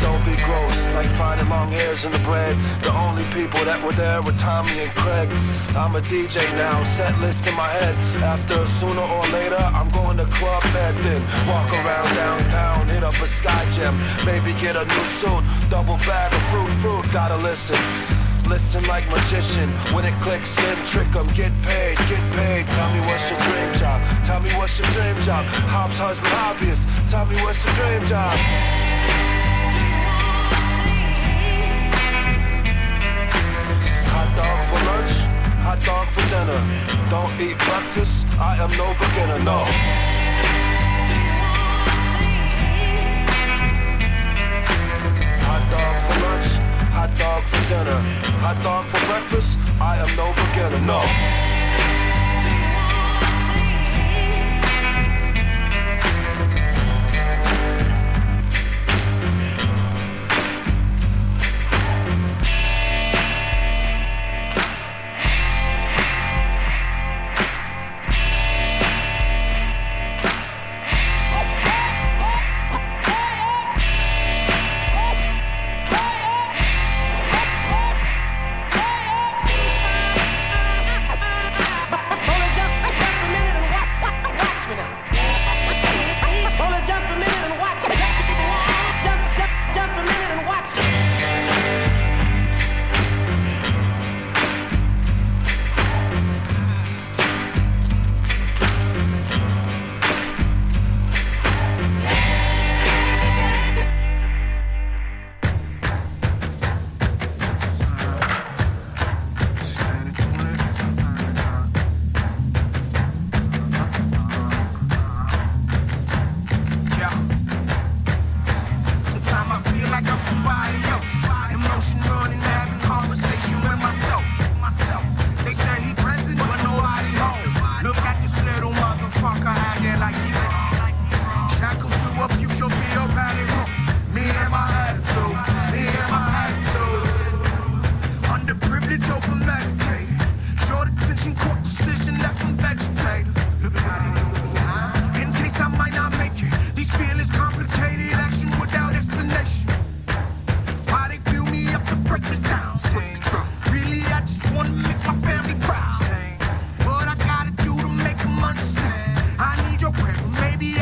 Don't 0.00 0.24
be 0.24 0.36
gross, 0.44 0.78
like 0.94 1.10
finding 1.20 1.48
long 1.48 1.70
hairs 1.70 2.04
in 2.04 2.12
the 2.12 2.18
bread. 2.20 2.56
The 2.82 2.92
only 2.92 3.24
people 3.32 3.64
that 3.64 3.82
were 3.84 3.92
there 3.92 4.20
were 4.22 4.32
Tommy 4.32 4.80
and 4.80 4.92
Craig. 4.96 5.28
I'm 5.76 5.94
a 5.94 6.00
DJ 6.00 6.42
now, 6.56 6.82
set 6.84 7.18
list 7.20 7.46
in 7.46 7.54
my 7.54 7.68
head. 7.68 7.94
After 8.22 8.64
sooner 8.66 9.02
or 9.02 9.22
later, 9.28 9.60
I'm 9.60 9.90
going 9.90 10.16
to 10.18 10.26
Club 10.26 10.62
Med, 10.74 10.94
then 11.04 11.22
walk 11.46 11.70
around 11.72 12.08
downtown, 12.14 12.88
hit 12.88 13.04
up 13.04 13.14
a 13.20 13.26
Sky 13.26 13.62
Gym, 13.72 13.94
maybe 14.24 14.52
get 14.60 14.76
a 14.76 14.84
new 14.84 15.04
suit, 15.20 15.44
double 15.70 15.96
bag 16.08 16.32
of 16.32 16.42
fruit, 16.50 16.72
fruit. 16.82 17.04
Gotta 17.12 17.36
listen. 17.36 17.78
Listen 18.48 18.84
like 18.88 19.08
magician 19.08 19.70
when 19.94 20.04
it 20.04 20.14
clicks 20.20 20.58
in, 20.58 20.76
trick 20.84 21.14
'em, 21.14 21.28
get 21.34 21.52
paid, 21.62 21.96
get 22.10 22.24
paid. 22.34 22.66
Tell 22.66 22.90
me 22.92 23.00
what's 23.06 23.30
your 23.30 23.38
dream 23.46 23.72
job? 23.74 24.02
Tell 24.24 24.40
me 24.40 24.50
what's 24.58 24.76
your 24.76 24.88
dream 24.90 25.16
job? 25.20 25.44
Hops 25.70 25.96
husband, 25.96 26.34
obvious. 26.34 26.84
Tell 27.08 27.26
me 27.26 27.36
what's 27.42 27.64
your 27.64 27.74
dream 27.74 28.04
job? 28.06 28.89
Dog 34.40 34.60
for 34.70 34.80
lunch, 34.88 35.12
hot 35.66 35.80
dog 35.84 36.06
for 36.14 36.24
dinner. 36.32 36.60
Don't 37.12 37.32
eat 37.40 37.58
breakfast, 37.68 38.24
I 38.50 38.52
am 38.64 38.72
no 38.80 38.88
beginner, 39.02 39.40
no. 39.50 39.58
Hot 45.48 45.64
dog 45.74 45.94
for 46.04 46.16
lunch, 46.24 46.48
hot 46.96 47.10
dog 47.18 47.42
for 47.50 47.62
dinner. 47.72 48.00
Hot 48.44 48.58
dog 48.62 48.84
for 48.86 49.00
breakfast, 49.10 49.58
I 49.80 49.94
am 50.04 50.10
no 50.16 50.26
beginner, 50.40 50.80
no. 50.92 51.49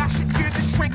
Should 0.09 0.33
give 0.33 0.53
the 0.55 0.61
shrink 0.61 0.95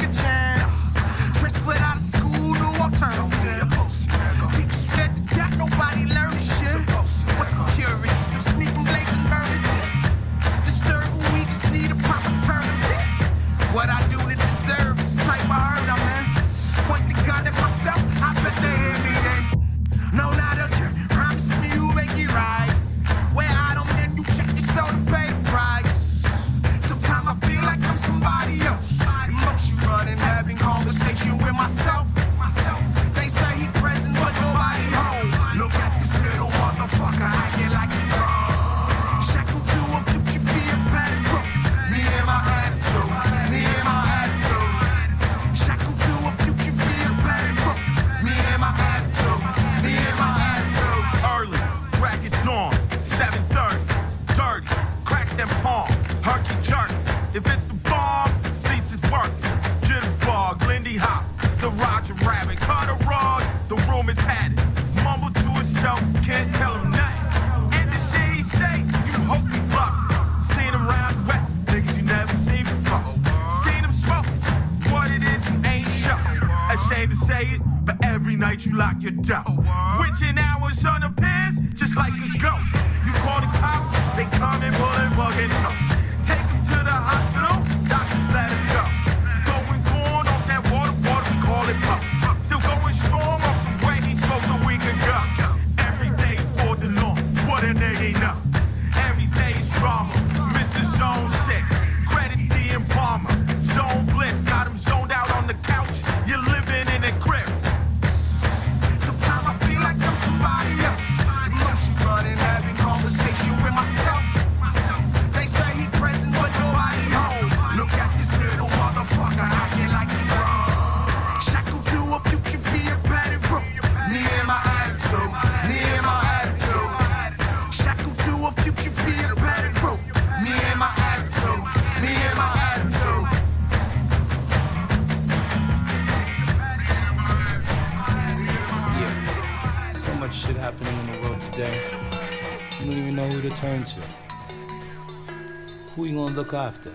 gonna 146.33 146.45
look 146.45 146.53
after? 146.55 146.91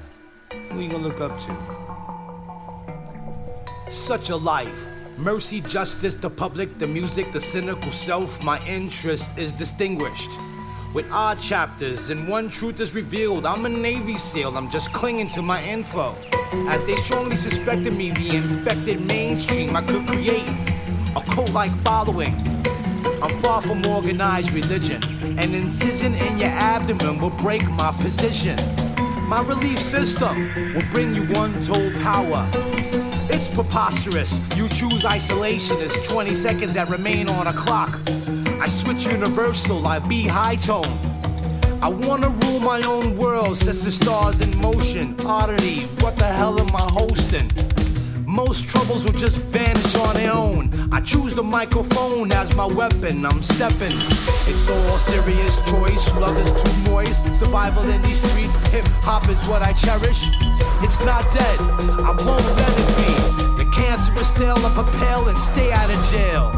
Who 0.70 0.80
you 0.80 0.88
gonna 0.90 1.06
look 1.06 1.20
up 1.20 1.38
to? 1.38 1.56
Such 3.90 4.30
a 4.30 4.36
life. 4.36 4.88
Mercy, 5.16 5.60
justice, 5.60 6.14
the 6.14 6.30
public, 6.30 6.78
the 6.78 6.86
music, 6.86 7.32
the 7.32 7.40
cynical 7.40 7.92
self. 7.92 8.42
My 8.42 8.60
interest 8.66 9.30
is 9.38 9.52
distinguished. 9.52 10.30
With 10.92 11.10
odd 11.12 11.40
chapters, 11.40 12.10
and 12.10 12.28
one 12.28 12.48
truth 12.48 12.80
is 12.80 12.94
revealed. 12.94 13.46
I'm 13.46 13.64
a 13.64 13.68
Navy 13.68 14.16
SEAL, 14.16 14.56
I'm 14.56 14.70
just 14.70 14.92
clinging 14.92 15.28
to 15.28 15.42
my 15.42 15.62
info. 15.62 16.16
As 16.68 16.82
they 16.84 16.96
strongly 16.96 17.36
suspected 17.36 17.92
me, 17.92 18.10
the 18.10 18.36
infected 18.36 19.00
mainstream, 19.00 19.76
I 19.76 19.82
could 19.82 20.06
create 20.08 20.48
a 21.14 21.20
cult 21.32 21.52
like 21.52 21.72
following. 21.82 22.34
I'm 23.22 23.38
far 23.40 23.62
from 23.62 23.86
organized 23.86 24.50
religion. 24.52 25.02
An 25.38 25.54
incision 25.54 26.14
in 26.14 26.38
your 26.38 26.50
abdomen 26.50 27.18
will 27.20 27.30
break 27.30 27.68
my 27.70 27.92
position. 27.92 28.58
My 29.28 29.42
relief 29.42 29.78
system 29.78 30.54
will 30.72 30.88
bring 30.90 31.14
you 31.14 31.22
untold 31.34 31.92
power. 32.00 32.48
It's 33.28 33.46
preposterous. 33.54 34.40
You 34.56 34.70
choose 34.70 35.04
isolation 35.04 35.76
It's 35.80 36.08
20 36.08 36.34
seconds 36.34 36.72
that 36.72 36.88
remain 36.88 37.28
on 37.28 37.46
a 37.46 37.52
clock. 37.52 38.00
I 38.58 38.66
switch 38.66 39.04
universal, 39.04 39.86
I 39.86 39.98
be 39.98 40.26
high 40.26 40.56
tone. 40.56 40.98
I 41.82 41.90
wanna 41.90 42.30
rule 42.30 42.60
my 42.60 42.80
own 42.84 43.18
world, 43.18 43.58
sets 43.58 43.84
the 43.84 43.90
stars 43.90 44.40
in 44.40 44.56
motion. 44.62 45.14
Oddity, 45.26 45.82
what 46.00 46.16
the 46.16 46.24
hell 46.24 46.58
am 46.58 46.74
I 46.74 46.88
hosting? 46.90 47.77
Most 48.38 48.68
troubles 48.68 49.04
will 49.04 49.18
just 49.18 49.36
vanish 49.50 49.96
on 49.96 50.14
their 50.14 50.32
own. 50.32 50.70
I 50.92 51.00
choose 51.00 51.34
the 51.34 51.42
microphone 51.42 52.30
as 52.30 52.54
my 52.54 52.66
weapon. 52.66 53.26
I'm 53.26 53.42
stepping. 53.42 53.98
It's 54.46 54.68
all 54.70 54.96
serious 54.96 55.56
choice. 55.66 56.04
Love 56.14 56.36
is 56.38 56.50
too 56.52 56.88
moist. 56.88 57.26
Survival 57.34 57.82
in 57.90 58.00
these 58.02 58.22
streets. 58.22 58.54
Hip 58.70 58.86
hop 59.02 59.28
is 59.28 59.42
what 59.48 59.62
I 59.62 59.72
cherish. 59.72 60.30
It's 60.86 61.04
not 61.04 61.24
dead. 61.34 61.58
I 62.06 62.14
won't 62.22 62.46
let 62.62 62.74
it 62.78 62.90
be. 63.00 63.12
The 63.58 63.68
cancerous 63.74 64.30
tale 64.34 64.54
a 64.64 64.70
propel 64.70 65.26
and 65.26 65.36
stay 65.36 65.72
out 65.72 65.90
of 65.90 65.98
jail. 66.08 66.52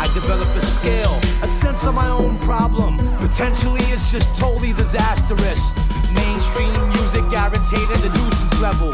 I 0.00 0.08
develop 0.14 0.48
a 0.56 0.64
scale, 0.64 1.20
a 1.42 1.46
sense 1.46 1.84
of 1.84 1.92
my 1.92 2.08
own 2.08 2.38
problem. 2.38 2.96
Potentially, 3.18 3.84
it's 3.92 4.10
just 4.10 4.34
totally 4.40 4.72
disastrous. 4.72 5.60
Mainstream 6.14 6.72
music 6.88 7.28
guaranteed 7.28 7.88
at 7.92 8.00
the 8.00 8.08
nuisance 8.16 8.47
level. 8.60 8.90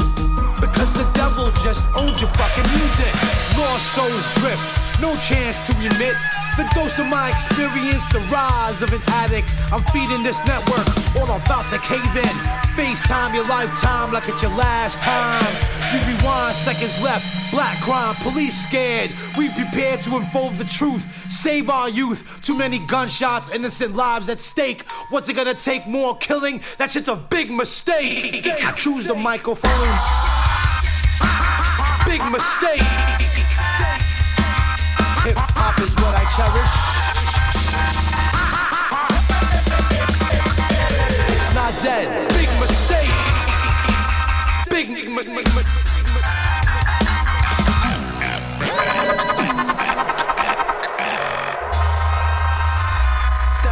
Because 0.60 0.92
the 0.92 1.08
devil 1.14 1.50
just 1.62 1.82
owns 1.96 2.20
your 2.20 2.30
fucking 2.36 2.68
music. 2.70 3.12
Lost 3.56 3.86
souls 3.94 4.26
drift, 4.34 4.83
no 5.00 5.14
chance 5.16 5.58
to 5.66 5.72
remit. 5.76 6.16
The 6.56 6.70
dose 6.74 6.98
of 6.98 7.06
my 7.06 7.30
experience, 7.30 8.06
the 8.12 8.20
rise 8.30 8.80
of 8.82 8.92
an 8.92 9.02
addict. 9.08 9.52
I'm 9.72 9.84
feeding 9.86 10.22
this 10.22 10.38
network, 10.46 10.86
all 11.16 11.30
about 11.34 11.70
to 11.72 11.78
cave 11.80 12.16
in. 12.16 12.34
FaceTime 12.76 13.34
your 13.34 13.46
lifetime 13.46 14.12
like 14.12 14.28
it's 14.28 14.40
your 14.40 14.52
last 14.52 14.98
time. 15.00 15.42
You 15.92 15.98
rewind 16.06 16.54
seconds 16.54 17.02
left, 17.02 17.50
black 17.50 17.80
crime, 17.80 18.14
police 18.16 18.60
scared. 18.62 19.10
We 19.36 19.48
prepared 19.50 20.00
to 20.02 20.16
unfold 20.16 20.56
the 20.56 20.64
truth, 20.64 21.06
save 21.30 21.70
our 21.70 21.88
youth. 21.88 22.40
Too 22.42 22.56
many 22.56 22.78
gunshots, 22.86 23.48
innocent 23.50 23.96
lives 23.96 24.28
at 24.28 24.40
stake. 24.40 24.88
What's 25.10 25.28
it 25.28 25.34
gonna 25.34 25.54
take 25.54 25.86
more 25.86 26.16
killing? 26.18 26.62
That's 26.78 26.94
just 26.94 27.08
a 27.08 27.16
big 27.16 27.50
mistake. 27.50 28.46
I 28.46 28.72
choose 28.72 29.06
the 29.06 29.14
microphone. 29.14 29.70
Big 32.06 32.22
mistake. 32.30 33.13
Hip 35.24 35.36
hop 35.38 35.78
is 35.80 35.94
what 35.96 36.14
I 36.14 36.24
cherish. 36.36 36.74
It's 41.32 41.54
not 41.54 41.72
dead. 41.82 42.28
Big 42.28 42.50
mistake. 42.60 43.10
Big 44.68 44.90
m- 45.08 45.18
m- 45.18 45.38
m- 45.38 45.44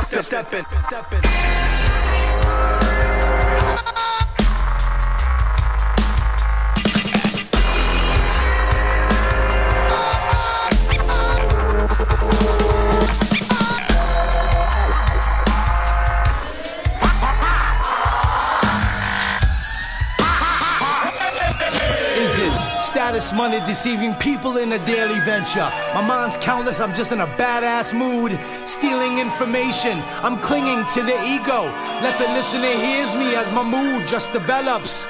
Step, 0.07 0.25
step 0.25 0.53
in, 0.55 0.65
step 0.87 1.13
in. 1.13 1.72
Money 23.49 23.59
deceiving 23.67 24.15
people 24.23 24.59
in 24.59 24.71
a 24.71 24.79
daily 24.87 25.19
venture? 25.25 25.69
My 25.95 26.01
mind's 26.01 26.37
countless, 26.37 26.79
I'm 26.79 26.95
just 26.95 27.11
in 27.11 27.19
a 27.19 27.27
badass 27.27 27.91
mood. 27.93 28.39
Stealing 28.69 29.19
information, 29.19 29.99
I'm 30.23 30.39
clinging 30.39 30.87
to 30.95 31.03
the 31.03 31.19
ego. 31.27 31.67
Let 32.07 32.15
the 32.23 32.29
listener 32.39 32.71
hears 32.87 33.11
me 33.17 33.35
as 33.35 33.51
my 33.51 33.65
mood 33.65 34.07
just 34.07 34.33
develops. 34.33 35.07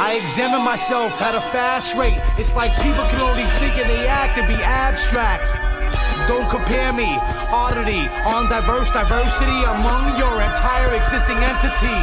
I 0.00 0.18
examine 0.22 0.64
myself 0.64 1.12
at 1.20 1.34
a 1.34 1.42
fast 1.52 1.94
rate. 1.94 2.16
It's 2.40 2.54
like 2.56 2.72
people 2.80 3.04
can 3.12 3.20
only 3.20 3.44
think 3.60 3.76
and 3.76 3.88
they 3.92 4.08
act 4.08 4.38
and 4.38 4.48
be 4.48 4.56
abstract. 4.64 5.52
Don't 6.26 6.48
compare 6.48 6.90
me, 6.94 7.10
oddity, 7.52 8.08
on 8.32 8.48
diverse 8.48 8.88
diversity 8.96 9.60
among 9.76 10.16
your 10.16 10.40
entire 10.40 10.88
existing 10.96 11.36
entity. 11.36 12.00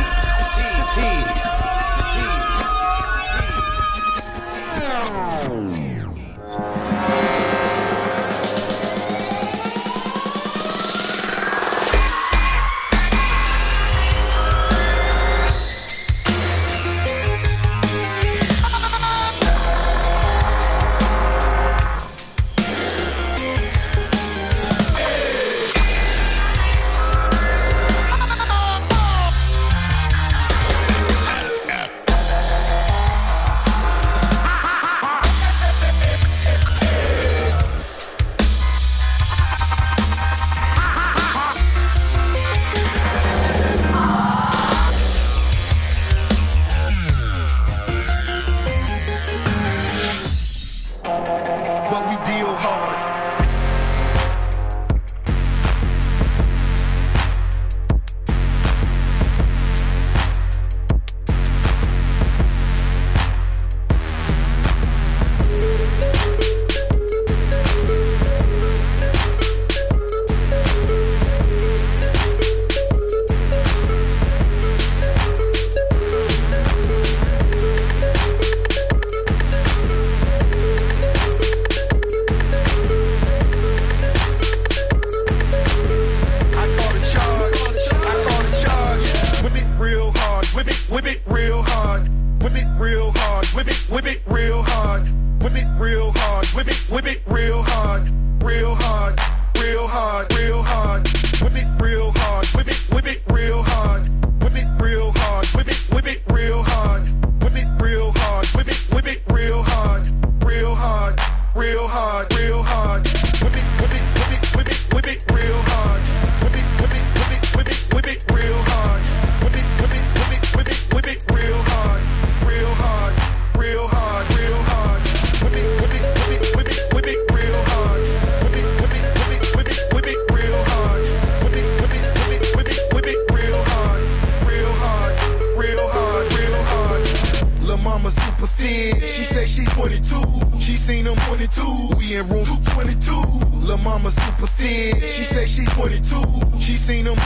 seen 0.94 1.51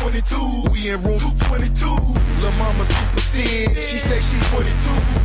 22. 0.06 0.70
We 0.70 0.93
in 0.93 1.01
room 1.01 1.18
222. 1.18 1.89
Lil' 1.89 2.53
mama 2.62 2.86
super 2.86 3.26
thin. 3.34 3.74
She 3.74 3.97
say 3.97 4.22
she 4.22 4.38
22. 4.53 4.70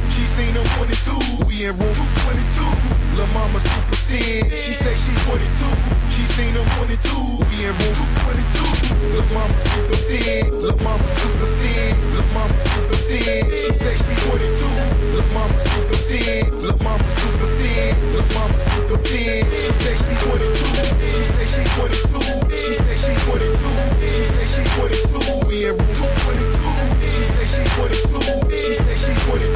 She 0.08 0.24
seen 0.24 0.56
him 0.56 0.64
22. 0.80 1.44
We 1.44 1.68
in 1.68 1.76
room 1.76 1.92
222. 1.92 2.64
Lil' 3.12 3.28
mama 3.36 3.60
super 3.60 3.98
thin. 4.08 4.48
She 4.56 4.72
say 4.72 4.96
she 4.96 5.12
22. 5.28 5.68
She 6.08 6.24
seen 6.24 6.56
him 6.56 6.64
22. 6.80 6.96
We 6.96 7.68
in 7.68 7.76
room 7.76 7.92
222. 8.24 9.20
Lil' 9.20 9.28
mama 9.36 9.52
super 9.68 10.00
thin. 10.08 10.48
Lil' 10.48 10.80
mama 10.80 11.08
super 11.12 11.48
thin. 11.60 11.92
Lil' 12.16 12.24
mama 12.32 12.56
super 12.64 12.96
thin. 13.04 13.52
She 13.52 13.72
say 13.76 13.94
she 14.00 14.14
22. 14.32 14.64
Lil' 15.12 15.28
mama 15.36 15.60
super 15.60 16.00
thin. 16.08 16.48
Lil' 16.56 16.80
mama 16.80 17.04
super 17.20 17.52
thin. 17.60 17.92
Lil' 18.16 18.24
mama 18.32 18.56
super 18.64 18.96
thin. 19.04 19.44
She 19.44 19.72
say 19.76 19.92
she 19.92 20.14
22. 20.24 21.04
She 21.04 21.20
say 21.28 21.44
she 21.52 21.62
22. 21.68 22.48
She 22.56 22.72
say 22.72 22.96
she 22.96 23.12
22. 23.28 23.60
She 24.08 24.24
say 24.24 24.46
she 24.46 24.69
22. 24.76 25.48
We 25.48 25.66
in 25.66 25.76
room 25.76 25.90
222. 25.94 27.10
She 27.10 27.22
say 27.24 27.46
she 27.46 27.62
22. 27.74 28.50
She 28.54 28.74
say 28.74 28.96
she 28.96 29.12
22. 29.26 29.50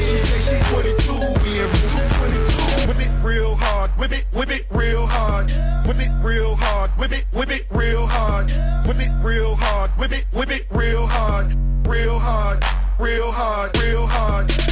She 0.00 0.16
say 0.16 0.40
she 0.40 0.56
22. 0.72 1.12
We 1.44 1.60
in 1.60 1.68
room 1.68 1.88
222. 1.92 2.88
Whip 2.88 3.00
it 3.00 3.12
real 3.22 3.54
hard. 3.56 3.90
Whip 3.98 4.12
it, 4.12 4.24
whip 4.32 4.50
it 4.50 4.66
real 4.70 5.06
hard. 5.06 5.50
Whip 5.86 6.00
it 6.00 6.10
real 6.24 6.56
hard. 6.56 6.90
Whip 6.98 7.12
it, 7.12 7.26
whip 7.32 7.50
it 7.50 7.66
real 7.70 8.06
hard. 8.06 8.50
Whip 8.86 9.00
it 9.00 9.12
real 9.22 9.54
hard. 9.54 9.90
Whip 9.98 10.12
it, 10.12 10.24
whip 10.32 10.50
it 10.50 10.66
real 10.70 11.06
hard. 11.06 11.54
Real 11.86 12.18
hard. 12.18 12.64
Real 12.98 13.30
hard. 13.30 13.76
Real 13.78 14.06
hard. 14.06 14.63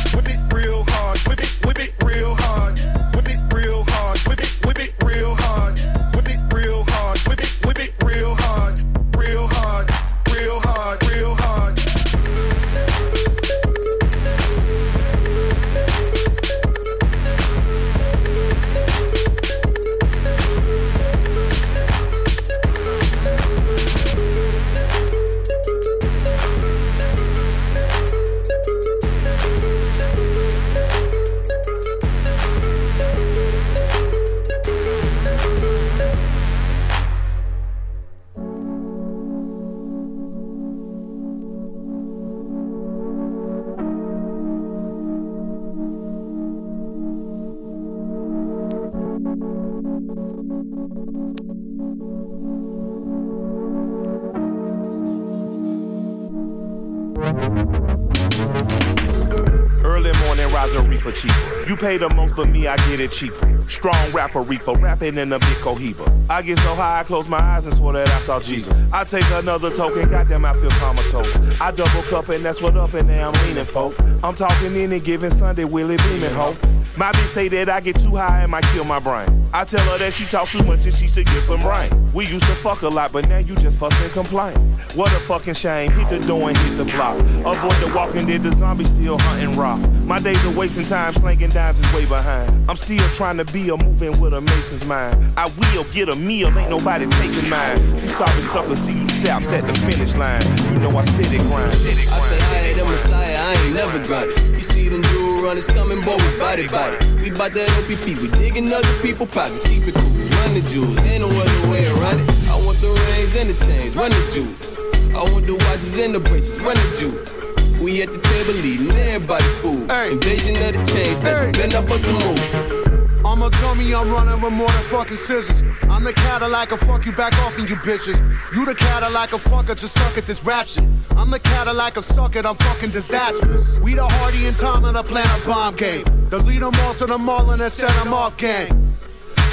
Reefer 61.04 61.20
cheaper. 61.20 61.68
You 61.68 61.76
pay 61.76 61.96
the 61.96 62.08
most, 62.10 62.36
but 62.36 62.48
me, 62.48 62.66
I 62.66 62.76
get 62.88 63.00
it 63.00 63.12
cheaper. 63.12 63.64
Strong 63.68 64.12
rapper 64.12 64.42
reefer, 64.42 64.72
rapping 64.72 65.18
in 65.18 65.32
a 65.32 65.38
big 65.38 65.56
cohiba. 65.58 66.08
I 66.28 66.42
get 66.42 66.58
so 66.58 66.74
high, 66.74 67.00
I 67.00 67.04
close 67.04 67.28
my 67.28 67.40
eyes 67.40 67.66
and 67.66 67.74
swear 67.74 67.94
that 67.94 68.08
I 68.08 68.20
saw 68.20 68.40
Jesus. 68.40 68.74
I 68.92 69.04
take 69.04 69.28
another 69.30 69.70
token, 69.70 70.08
goddamn, 70.08 70.44
I 70.44 70.54
feel 70.54 70.70
comatose. 70.70 71.36
I 71.60 71.70
double 71.70 72.02
cup 72.02 72.28
and 72.28 72.44
that's 72.44 72.60
what 72.60 72.76
up 72.76 72.94
and 72.94 73.08
there 73.08 73.26
I'm 73.26 73.32
leaning 73.46 73.64
for. 73.64 73.94
I'm 74.22 74.34
talking 74.34 74.76
any 74.76 75.00
given 75.00 75.30
Sunday, 75.30 75.64
Willie 75.64 75.96
beaming 75.96 76.32
ho. 76.32 76.56
My 76.96 77.10
bitch 77.12 77.26
say 77.26 77.48
that 77.48 77.68
I 77.68 77.80
get 77.80 77.98
too 77.98 78.16
high 78.16 78.42
and 78.42 78.50
might 78.50 78.64
kill 78.64 78.84
my 78.84 78.98
brain. 78.98 79.41
I 79.54 79.64
tell 79.64 79.84
her 79.90 79.98
that 79.98 80.14
she 80.14 80.24
talk 80.24 80.48
too 80.48 80.62
much 80.62 80.86
and 80.86 80.94
she 80.94 81.06
should 81.06 81.26
get 81.26 81.42
some 81.42 81.60
rain. 81.60 81.90
We 82.14 82.24
used 82.26 82.46
to 82.46 82.54
fuck 82.54 82.80
a 82.82 82.88
lot, 82.88 83.12
but 83.12 83.28
now 83.28 83.36
you 83.36 83.54
just 83.56 83.78
fuss 83.78 83.92
and 84.00 84.10
complain. 84.10 84.56
What 84.94 85.12
a 85.12 85.20
fucking 85.20 85.54
shame. 85.54 85.90
Hit 85.90 86.08
the 86.08 86.26
door 86.26 86.48
and 86.48 86.56
hit 86.56 86.76
the 86.78 86.84
block. 86.84 87.18
Avoid 87.18 87.76
the 87.76 87.92
walking 87.94 88.26
dead, 88.26 88.42
the 88.42 88.54
zombie 88.54 88.84
still 88.84 89.18
hunting 89.18 89.52
rock. 89.58 89.78
My 90.04 90.18
days 90.18 90.42
of 90.46 90.56
wasting 90.56 90.84
time 90.84 91.12
slinging 91.12 91.50
dimes 91.50 91.80
is 91.80 91.92
way 91.92 92.06
behind. 92.06 92.50
I'm 92.68 92.76
still 92.76 93.06
trying 93.10 93.36
to 93.36 93.44
be 93.52 93.68
a 93.68 93.76
moving 93.76 94.18
with 94.20 94.32
a 94.32 94.40
mason's 94.40 94.86
mind. 94.86 95.34
I 95.36 95.50
will 95.58 95.84
get 95.92 96.08
a 96.08 96.16
meal, 96.16 96.48
ain't 96.58 96.70
nobody 96.70 97.06
taking 97.06 97.50
mine. 97.50 98.00
You 98.00 98.08
sorry 98.08 98.42
sucker, 98.42 98.76
see 98.76 98.94
you 98.94 99.08
saps 99.08 99.52
at 99.52 99.66
the 99.66 99.74
finish 99.74 100.14
line. 100.14 100.42
You 100.72 100.80
know 100.80 100.96
I 100.96 101.04
steady 101.04 101.36
grind. 101.38 101.72
Steady 101.74 102.02
I 102.02 102.18
grind. 102.18 102.22
stay 102.24 102.40
higher 102.40 102.74
than 102.74 102.88
Messiah, 102.88 103.38
I 103.38 103.52
ain't 103.64 103.74
never 103.74 103.98
got 104.08 104.28
it. 104.28 104.38
You 104.54 104.60
see 104.60 104.88
them 104.88 105.02
jewel 105.02 105.44
runners 105.44 105.66
coming, 105.66 106.00
boy, 106.00 106.16
we 106.16 106.38
body 106.38 106.66
body. 106.68 107.12
We 107.22 107.30
bout 107.30 107.52
that 107.52 107.68
OPP, 107.78 108.20
we 108.20 108.28
digging 108.38 108.72
other 108.72 109.02
people 109.02 109.26
pockets, 109.42 109.64
keep 109.64 109.86
it 109.86 109.94
cool, 109.94 110.10
run 110.10 110.54
the 110.54 110.62
jewels, 110.70 110.98
ain't 111.00 111.22
no 111.22 111.28
other 111.28 111.70
way 111.70 111.86
around 111.86 112.20
it. 112.20 112.48
I 112.48 112.56
want 112.64 112.78
the 112.80 112.88
rings 112.88 113.36
and 113.36 113.50
the 113.50 113.66
chains, 113.66 113.96
run 113.96 114.10
the 114.10 114.22
jewels. 114.32 114.78
I 115.14 115.22
want 115.32 115.46
the 115.46 115.54
watches 115.54 115.98
and 115.98 116.14
the 116.14 116.20
bracelets, 116.20 116.60
run 116.60 116.76
the 116.76 116.90
jewels. 116.98 117.80
We 117.82 118.02
at 118.02 118.12
the 118.12 118.20
table 118.20 118.54
eating, 118.64 118.90
everybody 118.92 119.44
food. 119.60 119.90
Invasion 119.90 120.56
of 120.62 120.72
the 120.74 120.92
chains, 120.92 121.20
that's 121.20 121.40
hey. 121.40 121.50
bend 121.52 121.74
up 121.74 121.90
us 121.90 122.06
a 122.08 122.12
move. 122.12 123.26
I'm 123.26 123.42
a 123.42 123.50
dummy, 123.50 123.94
I'm 123.94 124.10
running 124.10 124.40
with 124.40 124.52
more 124.52 124.68
than 124.68 124.84
fucking 124.84 125.16
scissors. 125.16 125.62
I'm 125.90 126.04
the 126.04 126.12
Cadillac, 126.12 126.72
I 126.72 126.76
fuck 126.76 127.06
you 127.06 127.12
back 127.12 127.34
off 127.42 127.58
in 127.58 127.66
you 127.66 127.76
bitches. 127.76 128.18
You 128.54 128.64
the 128.64 128.74
Cadillac, 128.74 129.32
a 129.32 129.38
fucker, 129.38 129.76
just 129.78 129.94
suck 129.94 130.18
at 130.18 130.26
this 130.26 130.44
rap 130.44 130.68
shit. 130.68 130.84
I'm 131.16 131.30
the 131.30 131.40
Cadillac 131.40 131.96
of 131.96 132.04
suck 132.04 132.36
it, 132.36 132.46
I'm 132.46 132.56
fucking 132.56 132.90
disastrous. 132.90 133.78
We 133.80 133.94
the 133.94 134.06
Hardy 134.06 134.46
and 134.46 134.56
Tom 134.56 134.84
in 134.84 134.96
a 134.96 135.02
bomb 135.02 135.74
game. 135.74 136.04
The 136.28 136.38
lead 136.38 136.62
'em 136.62 136.74
all 136.84 136.94
to 136.94 137.06
the 137.06 137.18
mall 137.18 137.50
and 137.50 137.60
then 137.60 137.70
set 137.70 137.94
'em 138.04 138.12
off 138.12 138.36
gang. 138.36 138.91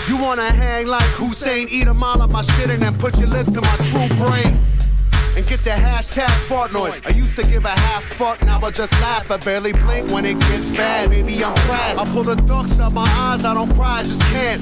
You 0.10 0.18
wanna 0.18 0.52
hang 0.52 0.88
like 0.88 1.04
Hussein, 1.20 1.68
eat 1.70 1.86
a 1.86 1.94
mile 1.94 2.24
of 2.24 2.32
my 2.32 2.42
shit 2.42 2.72
and 2.72 2.82
then 2.82 2.98
put 2.98 3.20
your 3.20 3.30
lips 3.30 3.52
to 3.52 3.62
my 3.62 3.76
true 3.92 4.08
brain. 4.18 4.58
And 5.38 5.46
get 5.46 5.64
the 5.64 5.70
hashtag 5.70 6.32
fart 6.48 6.74
noise. 6.74 7.00
I 7.06 7.12
used 7.12 7.36
to 7.36 7.44
give 7.44 7.64
a 7.64 7.70
half 7.70 8.04
fuck, 8.06 8.44
now 8.44 8.60
I 8.60 8.72
just 8.72 8.92
laugh. 8.94 9.30
I 9.30 9.38
barely 9.38 9.72
blink 9.72 10.12
when 10.12 10.26
it 10.26 10.40
gets 10.40 10.68
bad. 10.70 11.12
Baby, 11.12 11.44
I'm 11.44 11.56
class. 11.68 12.00
I 12.00 12.12
pull 12.12 12.24
the 12.24 12.34
ducks 12.36 12.80
out 12.80 12.92
my 12.92 13.08
eyes, 13.08 13.46
I 13.46 13.54
don't 13.54 13.72
cry, 13.76 14.00
I 14.00 14.04
just 14.04 14.24
can't. 14.34 14.62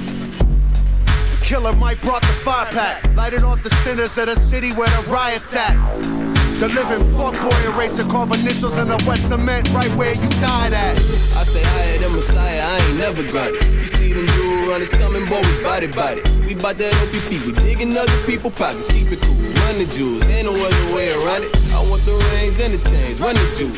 Killer 1.40 1.72
Mike 1.72 2.02
brought 2.02 2.24
the 2.24 2.28
fire 2.44 2.66
pack. 2.66 3.16
Lighted 3.16 3.44
off 3.44 3.64
the 3.64 3.70
centers 3.70 4.18
of 4.18 4.26
the 4.26 4.36
city 4.36 4.74
where 4.74 4.90
the 4.90 5.10
riots 5.10 5.56
at. 5.56 6.37
The 6.58 6.70
living 6.70 7.06
fuckboy 7.14 7.54
eraser, 7.70 8.04
carve 8.10 8.32
initials 8.32 8.78
in 8.78 8.88
the 8.88 8.98
wet 9.06 9.20
cement 9.20 9.70
right 9.74 9.94
where 9.94 10.16
you 10.16 10.28
died 10.42 10.74
at. 10.74 10.98
I 11.38 11.44
stay 11.46 11.62
higher 11.62 12.00
than 12.00 12.14
Messiah, 12.14 12.64
I 12.66 12.78
ain't 12.80 12.98
never 12.98 13.22
got 13.32 13.54
it. 13.54 13.64
You 13.64 13.86
see 13.86 14.12
them 14.12 14.26
jewel 14.26 14.70
runners 14.72 14.90
coming, 14.90 15.26
boy, 15.26 15.40
we 15.40 15.62
body 15.62 15.86
body. 15.86 16.22
We 16.48 16.56
bout 16.56 16.78
that 16.82 16.98
OPP, 16.98 17.46
we 17.46 17.52
digging 17.62 17.96
other 17.96 18.18
people 18.26 18.50
pockets, 18.50 18.88
keep 18.88 19.12
it 19.12 19.22
cool, 19.22 19.38
run 19.38 19.78
the 19.78 19.86
jewels, 19.86 20.24
ain't 20.26 20.50
no 20.50 20.54
other 20.58 20.96
way 20.96 21.14
around 21.14 21.44
it. 21.44 21.54
I 21.78 21.88
want 21.88 22.02
the 22.06 22.18
rings 22.34 22.60
and 22.60 22.74
the 22.74 22.82
chains, 22.90 23.22
run 23.22 23.36
the 23.36 23.46
jewels. 23.54 23.78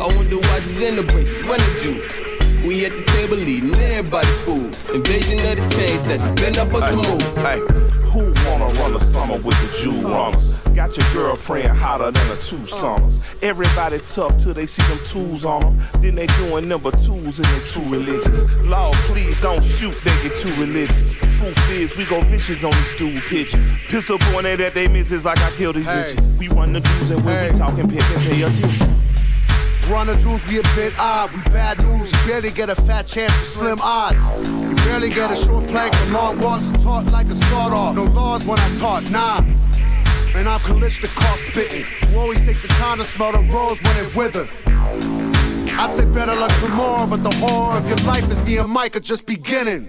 I 0.00 0.08
want 0.16 0.30
the 0.30 0.40
watches 0.40 0.80
and 0.80 0.96
the 0.96 1.02
bracelets, 1.02 1.44
run 1.44 1.60
the 1.60 1.72
jewels. 1.84 2.64
We 2.64 2.86
at 2.86 2.92
the 2.96 3.04
table 3.12 3.36
eating, 3.36 3.74
everybody 3.76 4.32
food. 4.48 4.72
Invasion 4.88 5.44
of 5.44 5.60
the 5.60 5.68
chains, 5.68 6.04
that's 6.08 6.24
a 6.24 6.32
bend 6.32 6.56
up 6.56 6.72
us 6.72 6.90
a 6.90 6.96
move. 6.96 7.20
Hey, 7.44 7.60
who 8.08 8.32
wanna 8.48 8.72
run 8.80 8.94
the 8.94 9.00
summer 9.00 9.36
with 9.36 9.60
the 9.60 9.68
jewel 9.84 10.00
runners? 10.08 10.56
Got 10.76 10.94
your 10.94 11.06
girlfriend 11.14 11.68
hotter 11.68 12.10
than 12.10 12.28
the 12.28 12.36
two 12.36 12.66
summers. 12.66 13.24
Everybody 13.40 13.98
tough 14.00 14.36
till 14.36 14.52
they 14.52 14.66
see 14.66 14.82
them 14.82 15.02
tools 15.06 15.46
on 15.46 15.60
them. 15.62 16.02
Then 16.02 16.16
they 16.16 16.26
doing 16.26 16.68
number 16.68 16.90
twos 16.90 17.40
in 17.40 17.44
their 17.44 17.60
true 17.60 17.84
religions. 17.88 18.54
Lord, 18.58 18.94
please 19.08 19.40
don't 19.40 19.64
shoot, 19.64 19.96
they 20.04 20.10
get 20.22 20.36
too 20.36 20.52
religious. 20.56 21.20
Truth 21.38 21.70
is, 21.70 21.96
we 21.96 22.04
go 22.04 22.20
vicious 22.24 22.62
on 22.62 22.72
these 22.72 22.92
dude 22.96 23.22
pigeons. 23.22 23.66
Pistol 23.86 24.18
pointed 24.18 24.60
at 24.60 24.74
they 24.74 24.86
misses 24.86 25.24
like 25.24 25.38
I 25.38 25.50
killed 25.52 25.76
these 25.76 25.86
Hey. 25.86 26.14
bitches. 26.14 26.38
We 26.38 26.48
run 26.48 26.74
the 26.74 26.80
Jews 26.80 27.10
and 27.10 27.24
when 27.24 27.52
we 27.52 27.58
talking 27.58 27.88
pimp 27.88 28.10
and 28.10 28.22
pay 28.22 28.42
attention. 28.42 29.02
Run 29.88 30.08
the 30.08 30.16
jewels, 30.16 30.46
we 30.46 30.58
a 30.58 30.62
bit 30.74 30.92
odd. 30.98 31.32
We 31.32 31.40
bad 31.52 31.78
news, 31.84 32.12
you 32.12 32.18
barely 32.26 32.50
get 32.50 32.68
a 32.68 32.74
fat 32.74 33.06
chance 33.06 33.32
for 33.32 33.44
slim 33.44 33.78
odds. 33.80 34.18
You 34.46 34.74
barely 34.84 35.08
get 35.08 35.30
a 35.30 35.36
short 35.36 35.66
plank 35.68 35.94
for 35.94 36.10
long 36.10 36.38
walks. 36.40 36.68
Taught 36.82 37.10
like 37.12 37.28
a 37.28 37.34
sawed 37.34 37.72
off. 37.72 37.94
No 37.94 38.04
laws 38.04 38.46
when 38.46 38.58
I 38.58 38.76
talk, 38.76 39.10
nah. 39.10 39.40
And 40.36 40.46
I'm 40.46 40.60
Kalashnikov 40.60 41.38
spitting. 41.50 41.86
You 42.12 42.18
always 42.18 42.44
take 42.44 42.60
the 42.60 42.68
time 42.68 42.98
to 42.98 43.04
smell 43.04 43.32
the 43.32 43.38
rose 43.38 43.80
when 43.82 43.96
it 44.04 44.14
withered. 44.14 44.48
I 45.78 45.88
say 45.88 46.04
better 46.04 46.34
luck 46.34 46.52
tomorrow, 46.60 47.06
but 47.06 47.22
the 47.22 47.34
horror 47.36 47.78
of 47.78 47.88
your 47.88 47.96
life 48.06 48.30
is 48.30 48.42
me 48.44 48.58
and 48.58 48.70
Mike 48.70 48.96
are 48.96 49.00
just 49.00 49.26
beginning. 49.26 49.88